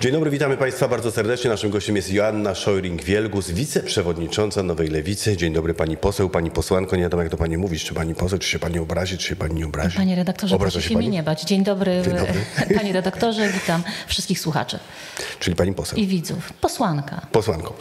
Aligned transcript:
Dzień 0.00 0.12
dobry, 0.12 0.30
witamy 0.30 0.56
Państwa 0.56 0.88
bardzo 0.88 1.10
serdecznie. 1.10 1.50
Naszym 1.50 1.70
gościem 1.70 1.96
jest 1.96 2.12
Joanna 2.12 2.52
Szojring-Wielgus, 2.54 3.50
wiceprzewodnicząca 3.52 4.62
Nowej 4.62 4.88
Lewicy. 4.88 5.36
Dzień 5.36 5.52
dobry 5.52 5.74
Pani 5.74 5.96
poseł, 5.96 6.30
Pani 6.30 6.50
posłanko. 6.50 6.96
Nie 6.96 7.02
wiadomo 7.02 7.22
jak 7.22 7.32
do 7.32 7.36
Pani 7.36 7.56
mówić, 7.56 7.84
czy 7.84 7.94
Pani 7.94 8.14
poseł, 8.14 8.38
czy 8.38 8.48
się 8.48 8.58
Pani 8.58 8.78
obrazi, 8.78 9.18
czy 9.18 9.28
się 9.28 9.36
Pani 9.36 9.54
nie 9.54 9.66
obrazi. 9.66 9.96
Panie 9.96 10.16
redaktorze, 10.16 10.56
Obraża 10.56 10.72
proszę 10.72 10.88
się 10.88 10.94
mnie 10.94 11.04
pani? 11.06 11.16
nie 11.16 11.22
bać. 11.22 11.42
Dzień 11.42 11.64
dobry, 11.64 12.02
Dzień 12.04 12.14
dobry. 12.14 12.34
panie 12.78 12.92
redaktorze, 12.92 13.48
witam 13.48 13.82
wszystkich 14.06 14.40
słuchaczy 14.40 14.78
Czyli 15.38 15.56
Pani 15.56 15.74
poseł. 15.74 15.98
i 15.98 16.06
widzów. 16.06 16.52
Posłanka. 16.52 17.26
Posłanką. 17.32 17.72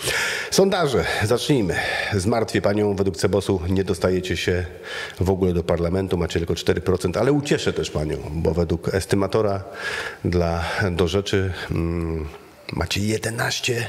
Sondaże. 0.52 1.06
Zacznijmy. 1.24 1.76
Zmartwię 2.14 2.62
Panią. 2.62 2.96
Według 2.96 3.18
Cebosu 3.18 3.62
nie 3.70 3.84
dostajecie 3.84 4.38
się 4.38 4.66
w 5.20 5.30
ogóle 5.30 5.54
do 5.54 5.64
parlamentu. 5.64 6.18
Macie 6.18 6.40
tylko 6.40 6.54
4%, 6.54 7.20
ale 7.20 7.32
ucieszę 7.32 7.74
też 7.74 7.92
Panią, 7.92 8.18
bo 8.32 8.54
według 8.54 8.94
estymatora 8.94 9.64
dla, 10.26 10.66
do 10.92 11.08
rzeczy 11.08 11.54
mm, 11.72 12.09
macie 12.74 13.20
11% 13.20 13.84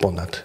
ponad 0.00 0.42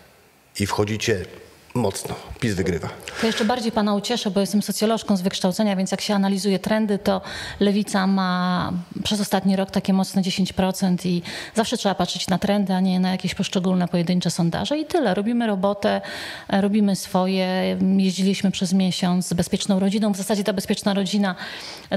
i 0.60 0.68
wchodzicie 0.68 1.26
mocno. 1.74 2.16
PiS 2.40 2.54
wygrywa. 2.54 2.90
To 3.22 3.28
jeszcze 3.28 3.46
bardziej 3.46 3.72
pana 3.72 3.96
ucieszę, 3.96 4.32
bo 4.32 4.40
jestem 4.40 4.62
socjolożką 4.62 5.18
z 5.18 5.22
wykształcenia, 5.22 5.76
więc 5.76 5.92
jak 5.92 6.02
się 6.02 6.16
analizuje 6.16 6.60
trendy, 6.60 6.98
to 6.98 7.22
lewica 7.60 8.08
ma 8.08 8.72
przez 9.04 9.22
ostatni 9.22 9.56
rok 9.56 9.72
takie 9.72 9.94
mocne 9.94 10.22
10% 10.22 11.08
i 11.08 11.22
zawsze 11.56 11.78
trzeba 11.78 11.96
patrzeć 11.96 12.28
na 12.28 12.38
trendy, 12.38 12.74
a 12.74 12.80
nie 12.80 13.00
na 13.00 13.12
jakieś 13.12 13.36
poszczególne 13.36 13.88
pojedyncze 13.88 14.32
sondaże 14.32 14.78
i 14.78 14.86
tyle. 14.86 15.14
Robimy 15.14 15.48
robotę, 15.48 16.02
robimy 16.50 16.96
swoje. 16.96 17.78
Jeździliśmy 17.98 18.52
przez 18.52 18.74
miesiąc 18.74 19.28
z 19.28 19.34
Bezpieczną 19.34 19.80
Rodziną. 19.80 20.14
W 20.14 20.18
zasadzie 20.18 20.44
ta 20.44 20.54
Bezpieczna 20.54 20.94
Rodzina, 20.94 21.36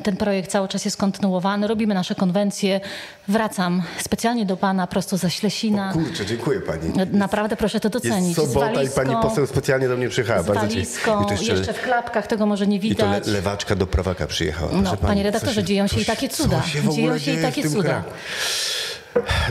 ten 0.02 0.16
projekt 0.16 0.51
cały 0.51 0.69
czas 0.69 0.85
jest 0.85 0.97
kontynuowany. 0.97 1.66
Robimy 1.66 1.95
nasze 1.95 2.15
konwencje. 2.15 2.80
Wracam 3.29 3.82
specjalnie 3.99 4.47
do 4.47 4.57
pana 4.57 4.87
prosto 4.87 5.16
ze 5.16 5.30
Ślesina. 5.30 5.93
Kurczę, 5.93 6.27
dziękuję 6.27 6.60
Pani. 6.60 6.93
Naprawdę 7.13 7.57
proszę 7.57 7.80
to 7.80 7.91
docenić. 7.91 8.38
Jest 8.38 8.52
sobota 8.52 8.82
i 8.82 8.88
Pani 8.88 9.15
poseł 9.23 9.47
specjalnie 9.47 9.66
do 9.89 9.97
mnie 9.97 10.09
przyjechała. 10.09 10.43
z 10.43 10.47
Bardzo 10.47 10.61
walizką, 10.61 11.31
jeszcze, 11.31 11.53
jeszcze 11.53 11.73
w 11.73 11.83
klapkach, 11.83 12.27
tego 12.27 12.47
może 12.47 12.67
nie 12.67 12.77
I 12.77 12.97
to 12.97 13.07
le, 13.07 13.15
widać. 13.21 13.27
lewaczka 13.35 13.77
do 13.77 13.87
prawaka 13.87 14.27
przyjechała. 14.27 14.73
No, 14.73 14.97
panie 14.97 15.21
co 15.21 15.25
redaktorze, 15.27 15.65
dzieją 15.65 15.87
się 15.87 16.01
i 16.01 16.05
takie 16.05 16.29
cuda. 16.29 16.63
Się 16.63 16.89
Dzieją 16.89 17.19
się 17.19 17.33
i 17.33 17.43
takie 17.43 17.69
cuda. 17.71 18.05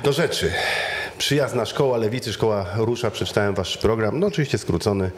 Do 0.03 0.13
rzeczy. 0.13 0.51
Przyjazna 1.17 1.65
szkoła 1.65 1.97
lewicy, 1.97 2.33
szkoła 2.33 2.65
rusza. 2.75 3.11
Przeczytałem 3.11 3.55
wasz 3.55 3.77
program, 3.77 4.19
no 4.19 4.27
oczywiście 4.27 4.57
skrócony. 4.57 5.11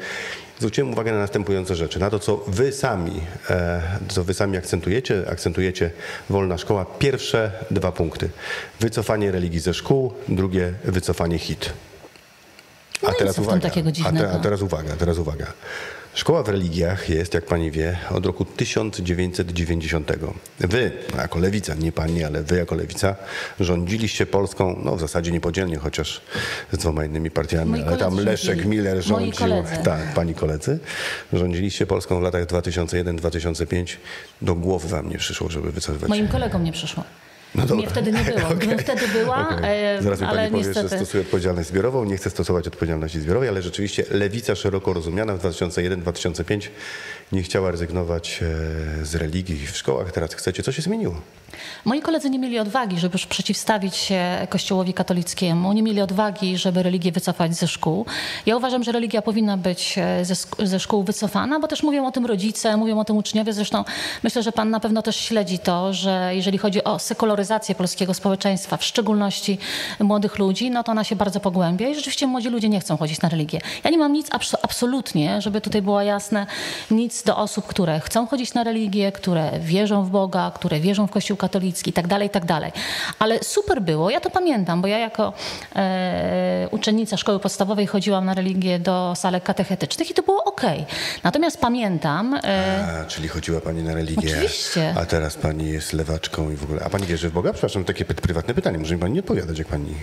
Zwróciłem 0.58 0.92
uwagę 0.92 1.12
na 1.12 1.18
następujące 1.20 1.76
rzeczy. 1.76 2.00
Na 2.00 2.10
to, 2.10 2.20
co 2.20 2.38
wy 2.48 2.72
sami, 2.72 3.22
e, 3.50 3.82
co 4.08 4.24
wy 4.24 4.34
sami 4.34 4.58
akcentujecie. 4.58 5.24
Akcentujecie 5.32 5.92
wolna 6.30 6.58
szkoła. 6.58 6.86
Pierwsze 7.00 7.52
dwa 7.72 7.92
punkty. 7.92 8.30
Wycofanie 8.80 9.32
religii 9.32 9.60
ze 9.60 9.74
szkół. 9.74 10.14
Drugie, 10.28 10.74
wycofanie 10.84 11.40
hit. 11.40 11.74
No 13.04 13.12
w 13.12 13.48
tym 13.48 13.60
takiego 13.60 13.90
a, 14.06 14.12
te, 14.12 14.32
a 14.32 14.40
teraz 14.40 14.62
uwaga, 14.62 14.96
teraz 14.96 15.18
uwaga. 15.18 15.54
Szkoła 16.14 16.44
w 16.44 16.50
religiach 16.50 17.10
jest, 17.10 17.34
jak 17.34 17.46
pani 17.46 17.72
wie, 17.72 17.98
od 18.10 18.26
roku 18.26 18.46
1990. 18.46 20.12
Wy, 20.60 20.92
jako 21.18 21.40
lewica, 21.40 21.76
nie 21.76 21.92
pani, 21.92 22.24
ale 22.24 22.44
wy 22.44 22.58
jako 22.58 22.76
lewica, 22.76 23.16
rządziliście 23.60 24.26
Polską, 24.26 24.80
no 24.84 24.96
w 24.96 25.00
zasadzie 25.00 25.32
niepodzielnie, 25.32 25.78
chociaż 25.78 26.22
z 26.72 26.78
dwoma 26.78 27.06
innymi 27.06 27.32
partiami, 27.32 27.72
Moi 27.72 27.84
ale 27.84 27.98
tam 27.98 28.18
Leszek. 28.18 28.66
Miller 28.66 29.04
rządził. 29.04 29.48
Tak, 29.84 30.14
pani 30.16 30.34
koledzy. 30.34 30.80
Rządziliście 31.34 31.88
Polską 31.88 32.20
w 32.20 32.24
latach 32.24 32.46
2001-2005. 32.46 33.98
Do 34.42 34.56
głowy 34.56 34.88
wam 34.88 35.10
nie 35.10 35.18
przyszło, 35.18 35.50
żeby 35.50 35.72
wycofywać 35.72 36.10
Moim 36.10 36.28
kolegom 36.28 36.64
nie 36.64 36.72
przyszło. 36.72 37.04
No 37.56 37.62
dobra. 37.62 37.76
Mnie 37.76 37.88
wtedy 37.88 38.12
nie 38.12 38.24
było. 38.24 38.50
Gdybym 38.56 38.80
wtedy 38.80 39.08
była, 39.08 39.50
e, 39.62 40.04
Zaraz 40.04 40.22
mi 40.22 40.28
pani 40.28 40.52
powie, 40.52 40.64
niestety... 40.64 40.90
że 40.90 40.96
stosuje 40.98 41.24
odpowiedzialność 41.24 41.70
zbiorową. 41.70 42.06
Nie 42.06 42.18
chcę 42.18 42.30
stosować 42.30 42.68
odpowiedzialności 42.68 43.20
zbiorowej, 43.20 43.50
ale 43.50 43.62
rzeczywiście 43.62 44.06
lewica 44.12 44.56
szeroko 44.56 44.94
rozumiana 44.94 45.34
w 45.34 45.42
2001-2005 45.42 46.68
nie 47.32 47.44
chciała 47.44 47.72
rezygnować 47.72 48.40
e, 49.02 49.06
z 49.06 49.16
religii 49.16 49.68
w 49.68 49.78
szkołach. 49.78 50.12
Teraz 50.12 50.34
chcecie. 50.34 50.64
Co 50.64 50.72
się 50.72 50.82
zmieniło? 50.82 51.22
Moi 51.86 52.02
koledzy 52.02 52.30
nie 52.30 52.40
mieli 52.40 52.60
odwagi, 52.60 53.00
żeby 53.00 53.18
przeciwstawić 53.30 53.96
się 53.96 54.48
Kościołowi 54.50 54.94
katolickiemu, 54.94 55.74
nie 55.74 55.84
mieli 55.84 56.02
odwagi, 56.02 56.58
żeby 56.58 56.84
religię 56.84 57.12
wycofać 57.12 57.56
ze 57.56 57.68
szkół. 57.68 58.06
Ja 58.46 58.58
uważam, 58.58 58.84
że 58.84 58.92
religia 58.92 59.22
powinna 59.22 59.58
być 59.58 59.96
e, 59.98 60.26
ze, 60.26 60.36
ze 60.68 60.80
szkół 60.80 61.04
wycofana, 61.04 61.60
bo 61.60 61.68
też 61.68 61.84
mówią 61.84 62.08
o 62.08 62.12
tym 62.12 62.26
rodzice, 62.26 62.78
mówią 62.78 63.00
o 63.00 63.06
tym 63.06 63.18
uczniowie. 63.18 63.54
Zresztą 63.54 63.84
myślę, 64.24 64.44
że 64.44 64.52
pan 64.52 64.70
na 64.70 64.80
pewno 64.80 65.02
też 65.02 65.16
śledzi 65.16 65.60
to, 65.60 65.94
że 65.94 66.32
jeżeli 66.36 66.58
chodzi 66.58 66.84
o 66.84 67.00
sekularyzację 67.00 67.37
polskiego 67.78 68.14
społeczeństwa, 68.14 68.78
w 68.78 68.84
szczególności 68.84 69.58
młodych 70.00 70.38
ludzi, 70.40 70.72
no 70.72 70.84
to 70.84 70.92
ona 70.92 71.04
się 71.04 71.16
bardzo 71.16 71.40
pogłębia 71.40 71.88
i 71.88 71.96
rzeczywiście 71.96 72.28
młodzi 72.28 72.50
ludzie 72.50 72.70
nie 72.70 72.80
chcą 72.80 72.98
chodzić 72.98 73.22
na 73.22 73.30
religię. 73.30 73.62
Ja 73.84 73.90
nie 73.92 73.98
mam 73.98 74.14
nic 74.14 74.30
abs- 74.30 74.58
absolutnie, 74.62 75.42
żeby 75.42 75.62
tutaj 75.62 75.82
było 75.82 76.02
jasne, 76.02 76.46
nic 76.92 77.24
do 77.24 77.38
osób, 77.38 77.68
które 77.68 78.00
chcą 78.00 78.28
chodzić 78.28 78.54
na 78.54 78.64
religię, 78.64 79.12
które 79.12 79.52
wierzą 79.60 80.04
w 80.04 80.10
Boga, 80.10 80.52
które 80.56 80.80
wierzą 80.80 81.08
w 81.08 81.12
Kościół 81.12 81.38
katolicki 81.38 81.90
i 81.90 81.94
tak 81.94 82.08
dalej, 82.08 82.28
i 82.28 82.32
tak 82.32 82.46
dalej. 82.46 82.72
Ale 83.20 83.44
super 83.44 83.82
było, 83.82 84.10
ja 84.10 84.20
to 84.20 84.30
pamiętam, 84.30 84.82
bo 84.82 84.88
ja 84.88 84.98
jako 84.98 85.34
e, 85.76 86.68
uczennica 86.72 87.18
szkoły 87.18 87.40
podstawowej 87.40 87.88
chodziłam 87.88 88.26
na 88.26 88.34
religię 88.34 88.80
do 88.80 89.14
salek 89.16 89.44
katechetycznych 89.44 90.12
i 90.12 90.14
to 90.14 90.24
było 90.24 90.44
ok. 90.44 90.62
Natomiast 91.24 91.58
pamiętam, 91.62 92.34
e, 92.44 93.02
A, 93.02 93.06
czyli 93.06 93.28
chodziła 93.28 93.62
pani 93.62 93.84
na 93.84 93.94
religię. 93.94 94.30
Oczywiście. 94.38 94.94
A 95.00 95.06
teraz 95.06 95.36
pani 95.36 95.70
jest 95.70 95.94
lewaczką 95.94 96.52
i 96.52 96.56
w 96.56 96.64
ogóle. 96.64 96.82
A 96.86 96.90
pani 96.90 97.06
wierzy 97.06 97.27
w 97.30 97.34
Boga? 97.34 97.54
Przepraszam, 97.54 97.84
takie 97.84 98.06
prywatne 98.06 98.54
pytanie. 98.54 98.78
Może 98.78 98.96
mi 98.96 99.02
pani 99.02 99.14
nie 99.14 99.20
odpowiadać, 99.20 99.60
jak 99.60 99.68
pani. 99.68 99.94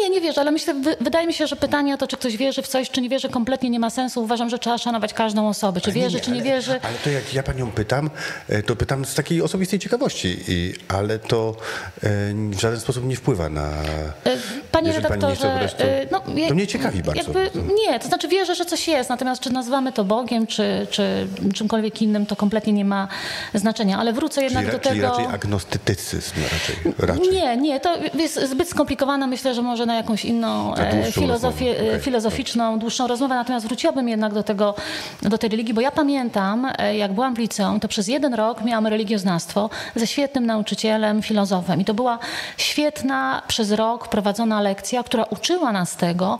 Nie, 0.00 0.10
nie 0.10 0.20
wierzę, 0.20 0.40
ale 0.40 0.50
myślę, 0.50 0.74
wy, 0.74 0.96
wydaje 1.00 1.26
mi 1.26 1.32
się, 1.32 1.46
że 1.46 1.56
pytanie 1.56 1.94
o 1.94 1.96
to, 1.96 2.06
czy 2.06 2.16
ktoś 2.16 2.36
wierzy 2.36 2.62
w 2.62 2.68
coś, 2.68 2.90
czy 2.90 3.00
nie 3.00 3.08
wierzy, 3.08 3.28
kompletnie 3.28 3.70
nie 3.70 3.80
ma 3.80 3.90
sensu. 3.90 4.22
Uważam, 4.22 4.50
że 4.50 4.58
trzeba 4.58 4.78
szanować 4.78 5.14
każdą 5.14 5.48
osobę, 5.48 5.80
czy 5.80 5.92
wierzy, 5.92 6.20
czy 6.20 6.30
nie 6.30 6.40
ale, 6.40 6.50
wierzy. 6.50 6.80
Ale 6.82 6.94
to 7.04 7.10
jak 7.10 7.34
ja 7.34 7.42
panią 7.42 7.70
pytam, 7.70 8.10
e, 8.48 8.62
to 8.62 8.76
pytam 8.76 9.04
z 9.04 9.14
takiej 9.14 9.42
osobistej 9.42 9.78
ciekawości, 9.78 10.36
i, 10.48 10.74
ale 10.88 11.18
to 11.18 11.56
e, 11.96 12.08
w 12.50 12.60
żaden 12.60 12.80
sposób 12.80 13.04
nie 13.04 13.16
wpływa 13.16 13.48
na. 13.48 13.68
E, 13.70 14.36
Panie 14.72 14.86
Jeżeli 14.88 15.06
pani 15.06 15.22
nie 15.22 15.28
redaktorze, 15.28 15.58
prostu- 15.58 15.82
e, 15.82 16.06
no, 16.10 16.20
To 16.48 16.54
mnie 16.54 16.66
ciekawi 16.66 17.02
bardzo. 17.02 17.22
Jakby, 17.22 17.50
nie, 17.74 18.00
to 18.00 18.08
znaczy 18.08 18.28
wierzę, 18.28 18.54
że 18.54 18.64
coś 18.64 18.88
jest, 18.88 19.10
natomiast 19.10 19.42
czy 19.42 19.50
nazywamy 19.52 19.92
to 19.92 20.04
Bogiem, 20.04 20.46
czy, 20.46 20.86
czy 20.90 21.26
czymkolwiek 21.54 22.02
innym, 22.02 22.26
to 22.26 22.36
kompletnie 22.36 22.72
nie 22.72 22.84
ma 22.84 23.08
znaczenia. 23.54 23.98
Ale 23.98 24.12
wrócę 24.12 24.42
jednak 24.42 24.64
Czyli, 24.64 24.72
do 24.76 24.78
czyli 24.78 25.00
tego... 25.00 25.08
raczej 25.08 25.26
agnostycyzm 25.34 26.34
raczej. 26.52 26.73
Raczej. 26.98 27.30
Nie, 27.32 27.56
nie, 27.56 27.80
to 27.80 27.96
jest 28.14 28.50
zbyt 28.50 28.68
skomplikowane. 28.68 29.26
Myślę, 29.26 29.54
że 29.54 29.62
może 29.62 29.86
na 29.86 29.94
jakąś 29.94 30.24
inną 30.24 30.74
e, 30.74 30.94
dłuższą 30.94 31.20
filozofię, 31.20 31.94
e, 31.94 32.00
filozoficzną, 32.00 32.78
dłuższą 32.78 33.06
rozmowę. 33.06 33.34
Natomiast 33.34 33.66
wróciłabym 33.66 34.08
jednak 34.08 34.34
do 34.34 34.42
tego, 34.42 34.74
do 35.22 35.38
tej 35.38 35.50
religii, 35.50 35.74
bo 35.74 35.80
ja 35.80 35.90
pamiętam, 35.90 36.72
e, 36.78 36.96
jak 36.96 37.12
byłam 37.12 37.34
w 37.34 37.38
liceum, 37.38 37.80
to 37.80 37.88
przez 37.88 38.08
jeden 38.08 38.34
rok 38.34 38.64
miałam 38.64 38.86
religioznawstwo 38.86 39.70
ze 39.96 40.06
świetnym 40.06 40.46
nauczycielem, 40.46 41.22
filozofem. 41.22 41.80
I 41.80 41.84
to 41.84 41.94
była 41.94 42.18
świetna 42.56 43.42
przez 43.48 43.72
rok 43.72 44.08
prowadzona 44.08 44.60
lekcja, 44.60 45.02
która 45.02 45.24
uczyła 45.24 45.72
nas 45.72 45.96
tego 45.96 46.38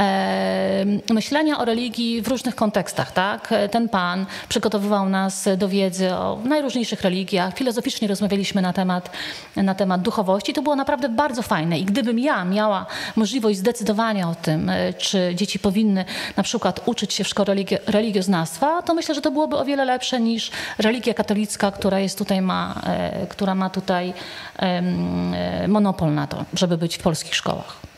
e, 0.00 0.84
myślenia 1.10 1.58
o 1.58 1.64
religii 1.64 2.22
w 2.22 2.28
różnych 2.28 2.54
kontekstach. 2.54 3.12
Tak? 3.12 3.54
Ten 3.70 3.88
pan 3.88 4.26
przygotowywał 4.48 5.08
nas 5.08 5.48
do 5.56 5.68
wiedzy 5.68 6.12
o 6.12 6.38
najróżniejszych 6.44 7.02
religiach. 7.02 7.54
Filozoficznie 7.54 8.08
rozmawialiśmy 8.08 8.62
na 8.62 8.72
temat, 8.72 9.10
na 9.56 9.73
temat 9.74 10.02
duchowości. 10.02 10.52
To 10.52 10.62
było 10.62 10.76
naprawdę 10.76 11.08
bardzo 11.08 11.42
fajne. 11.42 11.78
I 11.78 11.84
gdybym 11.84 12.18
ja 12.18 12.44
miała 12.44 12.86
możliwość 13.16 13.58
zdecydowania 13.58 14.28
o 14.28 14.34
tym, 14.34 14.68
e, 14.68 14.92
czy 14.92 15.32
dzieci 15.34 15.58
powinny 15.58 16.04
na 16.36 16.42
przykład 16.42 16.80
uczyć 16.86 17.12
się 17.12 17.24
w 17.24 17.28
szkole 17.28 17.54
religi- 17.54 17.78
religioznawstwa, 17.86 18.82
to 18.82 18.94
myślę, 18.94 19.14
że 19.14 19.20
to 19.20 19.30
byłoby 19.30 19.56
o 19.56 19.64
wiele 19.64 19.84
lepsze 19.84 20.20
niż 20.20 20.50
religia 20.78 21.14
katolicka, 21.14 21.70
która 21.70 21.98
jest 21.98 22.18
tutaj 22.18 22.42
ma, 22.42 22.80
e, 22.86 23.26
która 23.26 23.54
ma 23.54 23.70
tutaj 23.70 24.12
e, 24.56 25.68
monopol 25.68 26.14
na 26.14 26.26
to, 26.26 26.44
żeby 26.54 26.78
być 26.78 26.96
w 26.96 27.02
polskich 27.02 27.34
szkołach. 27.34 27.93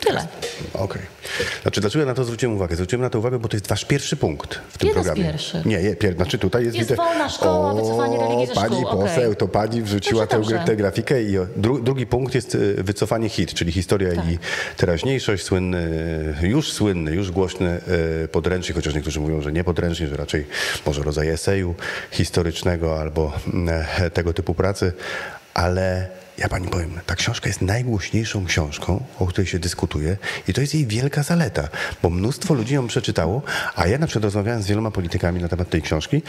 Tyle. 0.00 0.26
Okej. 0.74 1.02
Znaczy, 1.62 1.80
dlaczego 1.80 2.06
na 2.06 2.14
to 2.14 2.24
zwróciłem 2.24 2.54
uwagę? 2.56 2.74
Zwróciłem 2.76 3.02
na 3.02 3.10
to 3.10 3.18
uwagę, 3.18 3.38
bo 3.38 3.48
to 3.48 3.56
jest 3.56 3.66
wasz 3.68 3.84
pierwszy 3.84 4.16
punkt 4.16 4.54
w 4.68 4.78
tym 4.78 4.88
Jeden 4.88 5.02
programie. 5.04 5.30
pierwszych. 5.32 5.64
Nie, 5.66 5.82
nie, 5.82 5.96
pier... 5.96 6.14
znaczy 6.14 6.38
tutaj 6.38 6.64
jest... 6.64 6.76
Jest 6.76 6.94
wolna 6.96 7.28
szkoła, 7.28 7.74
wycofanie 7.74 8.18
religii 8.18 8.46
ze 8.46 8.54
pani 8.54 8.76
szkół, 8.76 8.88
okej. 8.88 9.00
poseł, 9.08 9.34
to 9.34 9.48
pani 9.48 9.82
wrzuciła 9.82 10.26
tę, 10.26 10.42
tę 10.66 10.76
grafikę 10.76 11.22
i 11.22 11.38
o- 11.38 11.46
dru, 11.56 11.78
drugi 11.78 12.06
punkt 12.06 12.34
jest 12.34 12.54
y, 12.54 12.74
wycofanie 12.82 13.28
hit, 13.28 13.54
czyli 13.54 13.72
historia 13.72 14.14
Tak. 14.14 14.28
i 14.28 14.38
teraźniejszość, 14.76 15.44
słynny, 15.44 15.88
już 16.42 16.72
słynny, 16.72 17.10
już 17.14 17.30
głośny 17.30 17.80
y, 18.24 18.28
podręcznik, 18.28 18.76
chociaż 18.76 18.94
niektórzy 18.94 19.20
mówią, 19.20 19.40
że 19.40 19.52
nie 19.52 19.64
podręcznik, 19.64 20.08
że 20.10 20.16
raczej 20.16 20.46
może 20.86 21.02
rodzaj 21.02 21.28
eseju 21.28 21.74
historycznego 22.10 23.00
albo 23.00 23.32
mm, 23.54 23.84
tego 24.12 24.32
typu 24.32 24.54
pracy, 24.54 24.92
ale 25.54 26.08
ja 26.38 26.48
pani 26.48 26.68
powiem, 26.68 27.00
ta 27.06 27.14
książka 27.14 27.48
jest 27.48 27.62
najgłośniejszą 27.62 28.46
książką, 28.46 29.04
o 29.18 29.26
której 29.26 29.46
się 29.46 29.58
dyskutuje 29.58 30.16
i 30.48 30.52
to 30.52 30.60
jest 30.60 30.74
jej 30.74 30.86
wielka 30.86 31.22
zaleta, 31.22 31.68
bo 32.02 32.10
mnóstwo 32.10 32.54
ludzi 32.54 32.74
ją 32.74 32.86
przeczytało, 32.86 33.42
a 33.76 33.86
ja 33.86 33.98
na 33.98 34.06
przykład 34.06 34.24
rozmawiałem 34.24 34.62
z 34.62 34.66
wieloma 34.66 34.90
politykami 34.90 35.40
na 35.40 35.48
temat 35.48 35.70
tej 35.70 35.82
książki. 35.82 36.22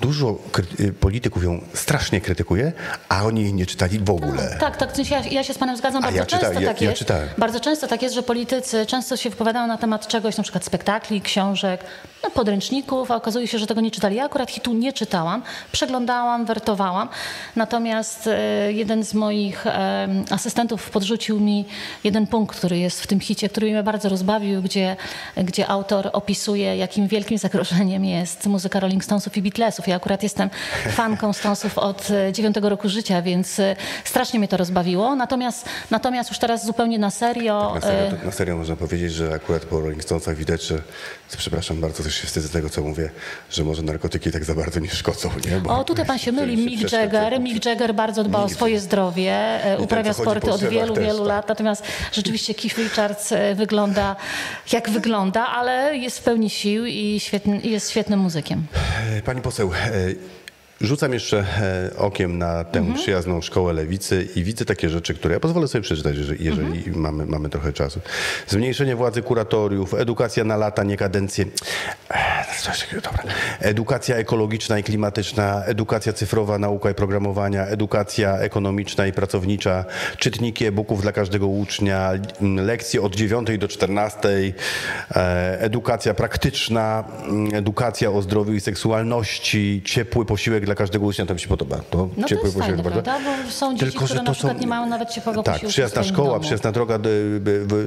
Dużo 0.00 0.38
y, 0.80 0.92
polityków 0.92 1.44
ją 1.44 1.60
strasznie 1.74 2.20
krytykuje, 2.20 2.72
a 3.08 3.24
oni 3.24 3.42
jej 3.42 3.54
nie 3.54 3.66
czytali 3.66 3.98
w 3.98 4.10
ogóle. 4.10 4.56
Tak, 4.60 4.76
tak, 4.76 4.96
tak 4.96 5.10
ja, 5.10 5.20
ja, 5.20 5.44
się 5.44 5.54
z 5.54 5.58
panem 5.58 5.76
zgadzam. 5.76 6.02
Bardzo 6.02 6.18
ja 6.18 6.26
często 6.26 6.48
czyta, 6.48 6.60
tak 6.60 6.80
ja, 6.80 6.88
jest. 6.90 6.98
czytałem. 6.98 7.28
Bardzo 7.38 7.60
często 7.60 7.86
tak 7.86 8.02
jest, 8.02 8.14
że 8.14 8.22
politycy 8.22 8.86
często 8.86 9.16
się 9.16 9.30
wypowiadają 9.30 9.66
na 9.66 9.78
temat 9.78 10.06
czegoś, 10.06 10.36
na 10.36 10.42
przykład 10.42 10.64
spektakli, 10.64 11.20
książek, 11.20 11.84
no, 12.22 12.30
podręczników, 12.30 13.10
a 13.10 13.16
okazuje 13.16 13.46
się, 13.46 13.58
że 13.58 13.66
tego 13.66 13.80
nie 13.80 13.90
czytali. 13.90 14.16
Ja 14.16 14.24
akurat 14.24 14.50
hitu 14.50 14.72
nie 14.72 14.92
czytałam, 14.92 15.42
przeglądałam, 15.72 16.44
wertowałam. 16.44 17.08
Natomiast 17.56 18.26
e, 18.26 18.72
jeden 18.72 19.04
z 19.04 19.14
moich 19.14 19.39
e, 19.48 20.08
asystentów 20.30 20.90
podrzucił 20.90 21.40
mi 21.40 21.64
jeden 22.04 22.26
punkt, 22.26 22.56
który 22.56 22.78
jest 22.78 23.02
w 23.02 23.06
tym 23.06 23.20
hicie, 23.20 23.48
który 23.48 23.70
mnie 23.70 23.82
bardzo 23.82 24.08
rozbawił, 24.08 24.62
gdzie, 24.62 24.96
gdzie 25.36 25.68
autor 25.68 26.10
opisuje, 26.12 26.76
jakim 26.76 27.08
wielkim 27.08 27.38
zagrożeniem 27.46 28.04
jest 28.04 28.46
muzyka 28.46 28.80
Rolling 28.80 29.04
Stonesów 29.04 29.36
i 29.36 29.42
Beatlesów. 29.42 29.88
Ja 29.88 29.96
akurat 29.96 30.22
jestem 30.22 30.50
fanką 31.00 31.32
Stonesów 31.32 31.78
od 31.78 32.10
e, 32.10 32.32
dziewiątego 32.32 32.68
roku 32.68 32.88
życia, 32.88 33.22
więc 33.22 33.58
e, 33.58 33.76
strasznie 34.04 34.38
mnie 34.38 34.48
to 34.48 34.56
rozbawiło. 34.56 35.16
Natomiast, 35.16 35.68
natomiast 35.90 36.30
już 36.30 36.38
teraz 36.38 36.66
zupełnie 36.66 36.98
na 36.98 37.10
serio... 37.10 37.70
Tak, 37.74 37.82
na 37.82 37.88
serio, 37.90 38.24
na 38.24 38.32
serio 38.32 38.56
można 38.56 38.76
powiedzieć, 38.76 39.12
że 39.12 39.34
akurat 39.34 39.64
po 39.64 39.80
Rolling 39.80 40.02
Stonesach 40.02 40.36
widać, 40.36 40.62
że 40.62 40.82
przepraszam 41.36 41.80
bardzo, 41.80 42.02
też 42.02 42.14
się 42.14 42.26
wstydzę 42.26 42.48
tego, 42.48 42.70
co 42.70 42.82
mówię, 42.82 43.10
że 43.50 43.64
może 43.64 43.82
narkotyki 43.82 44.30
tak 44.30 44.44
za 44.44 44.54
bardzo 44.54 44.80
nie 44.80 44.90
szkodzą. 44.90 45.30
Nie? 45.50 45.56
Bo 45.56 45.78
o, 45.78 45.84
tutaj 45.84 46.06
pan 46.10 46.18
się 46.18 46.32
myli. 46.32 46.66
Mick 46.66 46.92
Jagger. 46.92 47.40
Mick 47.40 47.66
Jagger 47.66 47.94
bardzo 47.94 48.24
dba 48.24 48.38
Mick 48.38 48.52
o 48.52 48.54
swoje 48.54 48.80
zdrowie, 48.80 49.29
e, 49.30 49.78
uprawia 49.78 50.14
ten, 50.14 50.22
sporty 50.22 50.50
od 50.50 50.64
wielu, 50.64 50.94
też, 50.94 51.04
wielu 51.04 51.18
tak. 51.18 51.28
lat. 51.28 51.48
Natomiast 51.48 51.84
rzeczywiście 52.12 52.54
Keith 52.54 52.78
Richards 52.78 53.32
e, 53.32 53.54
wygląda 53.54 54.16
jak 54.72 54.90
wygląda, 54.90 55.46
ale 55.46 55.96
jest 55.96 56.18
w 56.18 56.22
pełni 56.22 56.50
sił 56.50 56.86
i 56.86 57.20
świetny, 57.20 57.60
jest 57.64 57.90
świetnym 57.90 58.20
muzykiem. 58.20 58.66
E, 59.18 59.22
pani 59.22 59.40
poseł, 59.40 59.70
Rzucam 60.80 61.12
jeszcze 61.12 61.38
e, 61.38 61.96
okiem 61.96 62.38
na 62.38 62.64
tę 62.64 62.78
mhm. 62.78 62.98
przyjazną 62.98 63.40
szkołę 63.40 63.72
lewicy 63.72 64.28
i 64.36 64.44
widzę 64.44 64.64
takie 64.64 64.88
rzeczy, 64.88 65.14
które 65.14 65.34
ja 65.34 65.40
pozwolę 65.40 65.68
sobie 65.68 65.82
przeczytać, 65.82 66.16
jeżeli, 66.16 66.44
jeżeli 66.44 66.78
mhm. 66.78 67.00
mamy, 67.00 67.26
mamy 67.26 67.48
trochę 67.48 67.72
czasu. 67.72 68.00
Zmniejszenie 68.46 68.96
władzy 68.96 69.22
kuratoriów, 69.22 69.94
edukacja 69.94 70.44
na 70.44 70.56
lata, 70.56 70.84
nie 70.84 70.96
kadencje. 70.96 71.44
Dobra. 72.94 73.22
Edukacja 73.60 74.16
ekologiczna 74.16 74.78
i 74.78 74.82
klimatyczna, 74.82 75.64
edukacja 75.64 76.12
cyfrowa, 76.12 76.58
nauka 76.58 76.90
i 76.90 76.94
programowania, 76.94 77.66
edukacja 77.66 78.38
ekonomiczna 78.38 79.06
i 79.06 79.12
pracownicza, 79.12 79.84
czytniki 80.18 80.66
e-booków 80.66 81.02
dla 81.02 81.12
każdego 81.12 81.46
ucznia, 81.46 82.12
lekcje 82.56 83.02
od 83.02 83.16
9 83.16 83.58
do 83.58 83.68
14, 83.68 84.28
e, 85.10 85.60
edukacja 85.60 86.14
praktyczna, 86.14 87.04
edukacja 87.52 88.10
o 88.10 88.22
zdrowiu 88.22 88.52
i 88.52 88.60
seksualności, 88.60 89.82
ciepły 89.84 90.26
posiłek 90.26 90.69
dla 90.70 90.74
każdego 90.74 91.06
ucznia, 91.06 91.26
to 91.26 91.34
mi 91.34 91.40
się 91.40 91.48
podoba. 91.48 91.76
To 91.90 92.08
no 92.16 92.28
to 92.28 92.34
jest 92.34 92.58
fajne, 92.58 92.82
prawda? 92.82 93.18
Bo 93.44 93.50
są 93.50 93.74
dzieci, 93.74 93.92
Tylko, 93.92 94.04
które 94.04 94.22
na 94.22 94.32
przykład 94.32 94.56
są... 94.56 94.60
nie 94.60 94.66
mają 94.66 94.86
nawet 94.86 95.10
ciepłego 95.10 95.42
tak, 95.42 95.54
posiłku 95.54 95.66
Tak, 95.66 95.72
przyjazna 95.72 96.02
szkoła, 96.04 96.28
domu. 96.28 96.40
przyjazna 96.40 96.72
droga, 96.72 96.98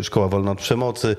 szkoła 0.02 0.28
wolna 0.28 0.52
od 0.52 0.58
przemocy. 0.58 1.16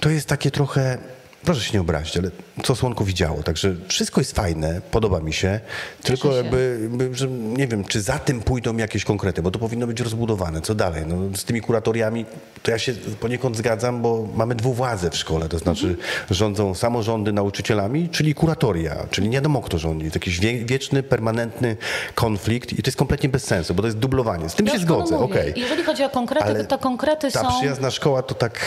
To 0.00 0.10
jest 0.10 0.28
takie 0.28 0.50
trochę 0.50 0.98
proszę 1.46 1.60
się 1.60 1.72
nie 1.74 1.80
obrazić, 1.80 2.16
ale 2.16 2.30
co 2.62 2.76
słonko 2.76 3.04
widziało. 3.04 3.42
Także 3.42 3.74
wszystko 3.88 4.20
jest 4.20 4.32
fajne, 4.32 4.80
podoba 4.90 5.20
mi 5.20 5.32
się, 5.32 5.60
tylko 6.02 6.30
się. 6.30 6.36
jakby, 6.36 6.88
że 7.12 7.28
nie 7.28 7.66
wiem, 7.66 7.84
czy 7.84 8.00
za 8.00 8.18
tym 8.18 8.40
pójdą 8.40 8.76
jakieś 8.76 9.04
konkrety, 9.04 9.42
bo 9.42 9.50
to 9.50 9.58
powinno 9.58 9.86
być 9.86 10.00
rozbudowane. 10.00 10.60
Co 10.60 10.74
dalej? 10.74 11.04
No, 11.06 11.36
z 11.36 11.44
tymi 11.44 11.60
kuratoriami 11.60 12.24
to 12.62 12.70
ja 12.70 12.78
się 12.78 12.92
poniekąd 13.20 13.56
zgadzam, 13.56 14.02
bo 14.02 14.28
mamy 14.34 14.54
dwuwładzę 14.54 15.10
w 15.10 15.16
szkole, 15.16 15.48
to 15.48 15.58
znaczy 15.58 15.86
mhm. 15.86 16.06
rządzą 16.30 16.74
samorządy 16.74 17.32
nauczycielami, 17.32 18.08
czyli 18.08 18.34
kuratoria, 18.34 19.06
czyli 19.10 19.28
nie 19.28 19.36
wiadomo 19.36 19.62
kto 19.62 19.78
rządzi. 19.78 20.10
To 20.10 20.16
jakiś 20.16 20.40
wie, 20.40 20.64
wieczny, 20.64 21.02
permanentny 21.02 21.76
konflikt 22.14 22.72
i 22.72 22.82
to 22.82 22.88
jest 22.88 22.98
kompletnie 22.98 23.28
bez 23.28 23.44
sensu, 23.44 23.74
bo 23.74 23.82
to 23.82 23.86
jest 23.86 23.98
dublowanie. 23.98 24.48
Z 24.48 24.54
tym 24.54 24.66
się 24.66 24.78
zgodzę, 24.78 25.18
okej. 25.18 25.50
Okay. 25.50 25.62
Jeżeli 25.62 25.84
chodzi 25.84 26.04
o 26.04 26.10
konkrety, 26.10 26.46
Ale 26.46 26.64
to 26.64 26.78
konkrety 26.78 27.30
ta 27.30 27.42
są... 27.42 27.48
Ta 27.48 27.56
przyjazna 27.56 27.90
szkoła 27.90 28.22
to 28.22 28.34
tak... 28.34 28.60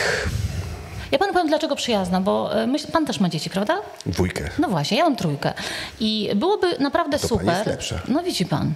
Ja 1.12 1.18
panu 1.18 1.32
powiem, 1.32 1.48
dlaczego 1.48 1.76
przyjazna, 1.76 2.20
bo 2.20 2.54
e, 2.62 2.66
myśl, 2.66 2.86
pan 2.92 3.06
też 3.06 3.20
ma 3.20 3.28
dzieci, 3.28 3.50
prawda? 3.50 3.78
Dwójkę. 4.06 4.50
No 4.58 4.68
właśnie, 4.68 4.98
ja 4.98 5.04
mam 5.04 5.16
trójkę. 5.16 5.52
I 6.00 6.30
byłoby 6.36 6.78
naprawdę 6.78 7.18
to 7.18 7.28
super. 7.28 7.46
Pani 7.46 7.58
jest 7.58 7.66
lepsza. 7.66 8.00
No 8.08 8.22
widzi 8.22 8.46
pan. 8.46 8.72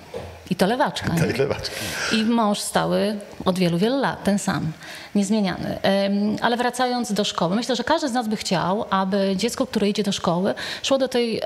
I 0.50 0.56
to 0.56 0.67
lewaczka. 0.67 1.11
To 1.19 1.26
i 1.26 1.32
lewaczka. 1.32 1.76
I 2.12 2.25
mąż 2.25 2.58
stały 2.58 3.17
od 3.44 3.58
wielu, 3.58 3.79
wielu 3.79 4.00
lat, 4.00 4.25
ten 4.25 4.38
sam, 4.38 4.73
niezmieniany. 5.14 5.79
Ale 6.41 6.56
wracając 6.56 7.12
do 7.12 7.25
szkoły, 7.25 7.56
myślę, 7.56 7.76
że 7.76 7.85
każdy 7.85 8.08
z 8.08 8.12
nas 8.12 8.29
by 8.29 8.37
chciał, 8.37 8.87
aby 8.91 9.32
dziecko, 9.37 9.67
które 9.67 9.88
idzie 9.88 10.02
do 10.02 10.12
szkoły, 10.12 10.55
szło 10.82 10.99
do 10.99 11.08
tej, 11.08 11.43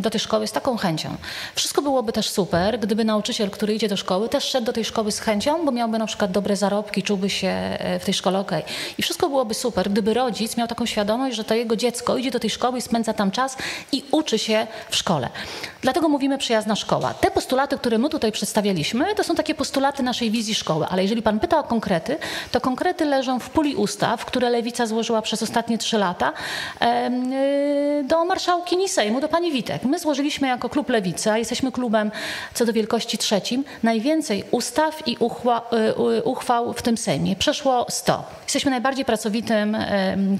do 0.00 0.10
tej 0.10 0.20
szkoły 0.20 0.46
z 0.46 0.52
taką 0.52 0.76
chęcią. 0.76 1.16
Wszystko 1.54 1.82
byłoby 1.82 2.12
też 2.12 2.30
super, 2.30 2.78
gdyby 2.80 3.04
nauczyciel, 3.04 3.50
który 3.50 3.74
idzie 3.74 3.88
do 3.88 3.96
szkoły, 3.96 4.28
też 4.28 4.44
szedł 4.44 4.66
do 4.66 4.72
tej 4.72 4.84
szkoły 4.84 5.12
z 5.12 5.18
chęcią, 5.18 5.64
bo 5.64 5.72
miałby 5.72 5.98
na 5.98 6.06
przykład 6.06 6.30
dobre 6.30 6.56
zarobki, 6.56 7.02
czułby 7.02 7.30
się 7.30 7.48
e, 7.48 7.98
w 7.98 8.04
tej 8.04 8.14
szkole 8.14 8.38
ok. 8.38 8.50
I 8.98 9.02
wszystko 9.02 9.28
byłoby 9.28 9.54
super, 9.54 9.90
gdyby 9.90 10.14
rodzic 10.14 10.56
miał 10.56 10.68
taką 10.68 10.86
świadomość, 10.86 11.36
że 11.36 11.44
to 11.44 11.54
jego 11.54 11.76
dziecko 11.76 12.16
idzie 12.16 12.30
do 12.30 12.40
tej 12.40 12.50
szkoły 12.50 12.78
i 12.78 12.82
spędza 12.82 13.12
tam 13.12 13.30
czas 13.30 13.56
i 13.92 14.04
uczy 14.10 14.38
się 14.38 14.66
w 14.90 14.96
szkole. 14.96 15.28
Dlatego 15.82 16.08
mówimy 16.08 16.38
przyjazna 16.38 16.76
szkoła. 16.76 17.14
Te 17.14 17.30
postulaty, 17.30 17.78
które 17.78 17.98
my 17.98 18.08
tutaj 18.08 18.32
przedstawialiśmy, 18.42 19.14
to 19.14 19.24
są 19.24 19.34
takie 19.34 19.54
postulaty 19.54 20.02
naszej 20.02 20.30
wizji 20.30 20.54
szkoły, 20.54 20.86
ale 20.90 21.02
jeżeli 21.02 21.22
pan 21.22 21.40
pyta 21.40 21.58
o 21.58 21.62
konkrety, 21.62 22.16
to 22.50 22.60
konkrety 22.60 23.04
leżą 23.04 23.38
w 23.38 23.50
puli 23.50 23.76
ustaw, 23.76 24.24
które 24.24 24.50
Lewica 24.50 24.86
złożyła 24.86 25.22
przez 25.22 25.42
ostatnie 25.42 25.78
trzy 25.78 25.98
lata 25.98 26.32
y, 26.32 28.04
do 28.04 28.24
marszałkini 28.24 28.88
Sejmu, 28.88 29.20
do 29.20 29.28
pani 29.28 29.52
Witek. 29.52 29.84
My 29.84 29.98
złożyliśmy 29.98 30.48
jako 30.48 30.68
klub 30.68 30.88
Lewica, 30.88 31.38
jesteśmy 31.38 31.72
klubem 31.72 32.10
co 32.54 32.64
do 32.64 32.72
wielkości 32.72 33.18
trzecim, 33.18 33.64
najwięcej 33.82 34.44
ustaw 34.50 35.08
i 35.08 35.12
y, 35.12 36.22
uchwał 36.24 36.72
w 36.72 36.82
tym 36.82 36.96
Sejmie. 36.96 37.36
Przeszło 37.36 37.86
100. 37.88 38.24
Jesteśmy 38.44 38.70
najbardziej 38.70 39.04
pracowitym 39.04 39.76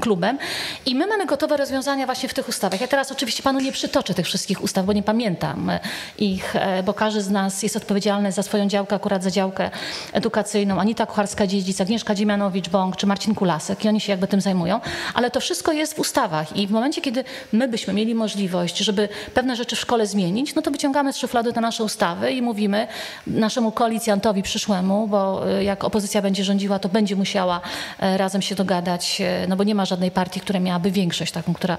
klubem 0.00 0.38
i 0.87 0.94
my 0.94 1.06
mamy 1.06 1.26
gotowe 1.26 1.56
rozwiązania 1.56 2.06
właśnie 2.06 2.28
w 2.28 2.34
tych 2.34 2.49
ustawach. 2.49 2.81
Ja 2.81 2.88
teraz 2.88 3.12
oczywiście 3.12 3.43
panu 3.43 3.60
nie 3.60 3.72
przytoczę 3.72 4.14
tych 4.14 4.26
wszystkich 4.26 4.62
ustaw, 4.62 4.87
bo 4.87 4.93
nie 4.93 5.02
pamiętam 5.02 5.70
ich, 6.19 6.56
e, 6.56 6.82
bo 6.82 6.94
każdy 6.94 7.22
z 7.22 7.31
nas 7.31 7.62
jest 7.62 7.76
odpowiedzialny 7.76 7.92
za 8.33 8.43
swoją 8.43 8.69
działkę, 8.69 8.97
akurat 8.97 9.23
za 9.23 9.31
działkę 9.31 9.71
edukacyjną. 10.12 10.81
Anita 10.81 11.05
Kucharska-Dziedzic, 11.06 11.83
Agnieszka 11.83 12.15
Dziemianowicz-Bąk 12.15 12.97
czy 12.97 13.06
Marcin 13.06 13.35
Kulasek 13.35 13.85
i 13.85 13.89
oni 13.89 14.00
się 14.00 14.12
jakby 14.12 14.29
tym 14.29 14.41
zajmują, 14.41 14.81
ale 15.15 15.31
to 15.31 15.41
wszystko 15.41 15.73
jest 15.73 15.94
w 15.94 15.99
ustawach 15.99 16.56
i 16.56 16.67
w 16.67 16.71
momencie, 16.71 17.00
kiedy 17.00 17.25
my 17.53 17.69
byśmy 17.69 17.94
mieli 17.94 18.15
możliwość, 18.15 18.79
żeby 18.79 19.09
pewne 19.35 19.56
rzeczy 19.56 19.77
w 19.77 19.81
szkole 19.81 20.06
zmienić, 20.06 20.55
no 20.55 20.62
to 20.62 20.71
wyciągamy 20.71 21.12
z 21.12 21.17
szuflady 21.17 21.53
te 21.53 21.61
nasze 21.61 21.85
ustawy 21.85 22.33
i 22.33 22.43
mówimy 22.43 22.87
naszemu 23.27 23.73
koalicjantowi 23.73 24.43
przyszłemu, 24.43 25.07
bo 25.09 25.50
e, 25.50 25.64
jak 25.64 25.85
opozycja 25.85 26.23
będzie 26.23 26.45
rządziła, 26.45 26.78
to 26.78 26.88
będzie 26.88 27.16
musiała 27.16 27.61
e, 28.00 28.16
razem 28.16 28.43
się 28.43 28.55
dogadać, 28.55 29.23
no 29.49 29.57
bo 29.57 29.64
nie 29.64 29.75
ma 29.75 29.85
żadnej 29.85 30.11
partii, 30.11 30.40
która 30.40 30.61
miałaby 30.61 30.90
większość 30.90 31.33
taką, 31.33 31.55
która 31.55 31.76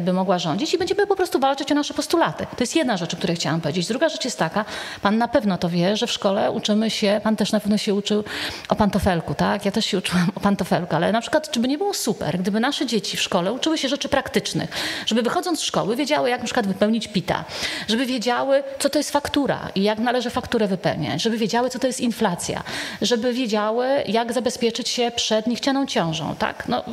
by 0.00 0.12
mogła 0.12 0.38
rządzić 0.38 0.74
i 0.74 0.78
będziemy 0.78 1.06
po 1.06 1.16
prostu 1.16 1.38
walczyć 1.38 1.72
o 1.72 1.74
nasze 1.74 1.94
postulaty. 1.94 2.46
To 2.56 2.62
jest 2.62 2.76
jedna 2.76 2.96
rzecz, 2.96 3.14
o 3.14 3.16
której 3.16 3.36
chciałam 3.36 3.60
powiedzieć. 3.60 3.86
Druga 3.86 4.08
rzecz 4.08 4.24
jest 4.24 4.38
taka, 4.38 4.64
pan 5.02 5.18
na 5.24 5.28
pewno 5.28 5.58
to 5.58 5.68
wie, 5.68 5.96
że 5.96 6.06
w 6.06 6.12
szkole 6.12 6.50
uczymy 6.50 6.90
się, 6.90 7.20
pan 7.22 7.36
też 7.36 7.52
na 7.52 7.60
pewno 7.60 7.78
się 7.78 7.94
uczył 7.94 8.24
o 8.68 8.76
pantofelku, 8.76 9.34
tak? 9.34 9.64
Ja 9.64 9.72
też 9.72 9.86
się 9.86 9.98
uczyłam 9.98 10.30
o 10.34 10.40
pantofelku, 10.40 10.96
ale 10.96 11.12
na 11.12 11.20
przykład, 11.20 11.50
czy 11.50 11.60
by 11.60 11.68
nie 11.68 11.78
było 11.78 11.94
super, 11.94 12.38
gdyby 12.38 12.60
nasze 12.60 12.86
dzieci 12.86 13.16
w 13.16 13.22
szkole 13.22 13.52
uczyły 13.52 13.78
się 13.78 13.88
rzeczy 13.88 14.08
praktycznych, 14.08 14.70
żeby 15.06 15.22
wychodząc 15.22 15.60
z 15.60 15.62
szkoły 15.62 15.96
wiedziały, 15.96 16.30
jak 16.30 16.40
na 16.40 16.44
przykład 16.44 16.66
wypełnić 16.66 17.08
PITA, 17.08 17.44
żeby 17.88 18.06
wiedziały, 18.06 18.62
co 18.78 18.90
to 18.90 18.98
jest 18.98 19.10
faktura 19.10 19.68
i 19.74 19.82
jak 19.82 19.98
należy 19.98 20.30
fakturę 20.30 20.68
wypełniać, 20.68 21.22
żeby 21.22 21.38
wiedziały, 21.38 21.70
co 21.70 21.78
to 21.78 21.86
jest 21.86 22.00
inflacja, 22.00 22.62
żeby 23.02 23.32
wiedziały, 23.32 23.86
jak 24.06 24.32
zabezpieczyć 24.32 24.88
się 24.88 25.12
przed 25.16 25.46
niechcianą 25.46 25.86
ciążą, 25.86 26.34
tak? 26.38 26.68
No, 26.68 26.84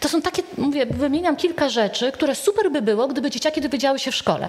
to 0.00 0.08
są 0.08 0.22
takie, 0.22 0.42
mówię, 0.58 0.86
wymieniam 0.86 1.36
kilka 1.36 1.68
rzeczy, 1.68 2.12
które 2.12 2.34
super 2.34 2.70
by 2.70 2.82
było, 2.82 3.08
gdyby 3.08 3.30
dzieciaki 3.30 3.60
dowiedziały 3.60 3.98
się 3.98 4.10
w 4.10 4.14
szkole. 4.14 4.48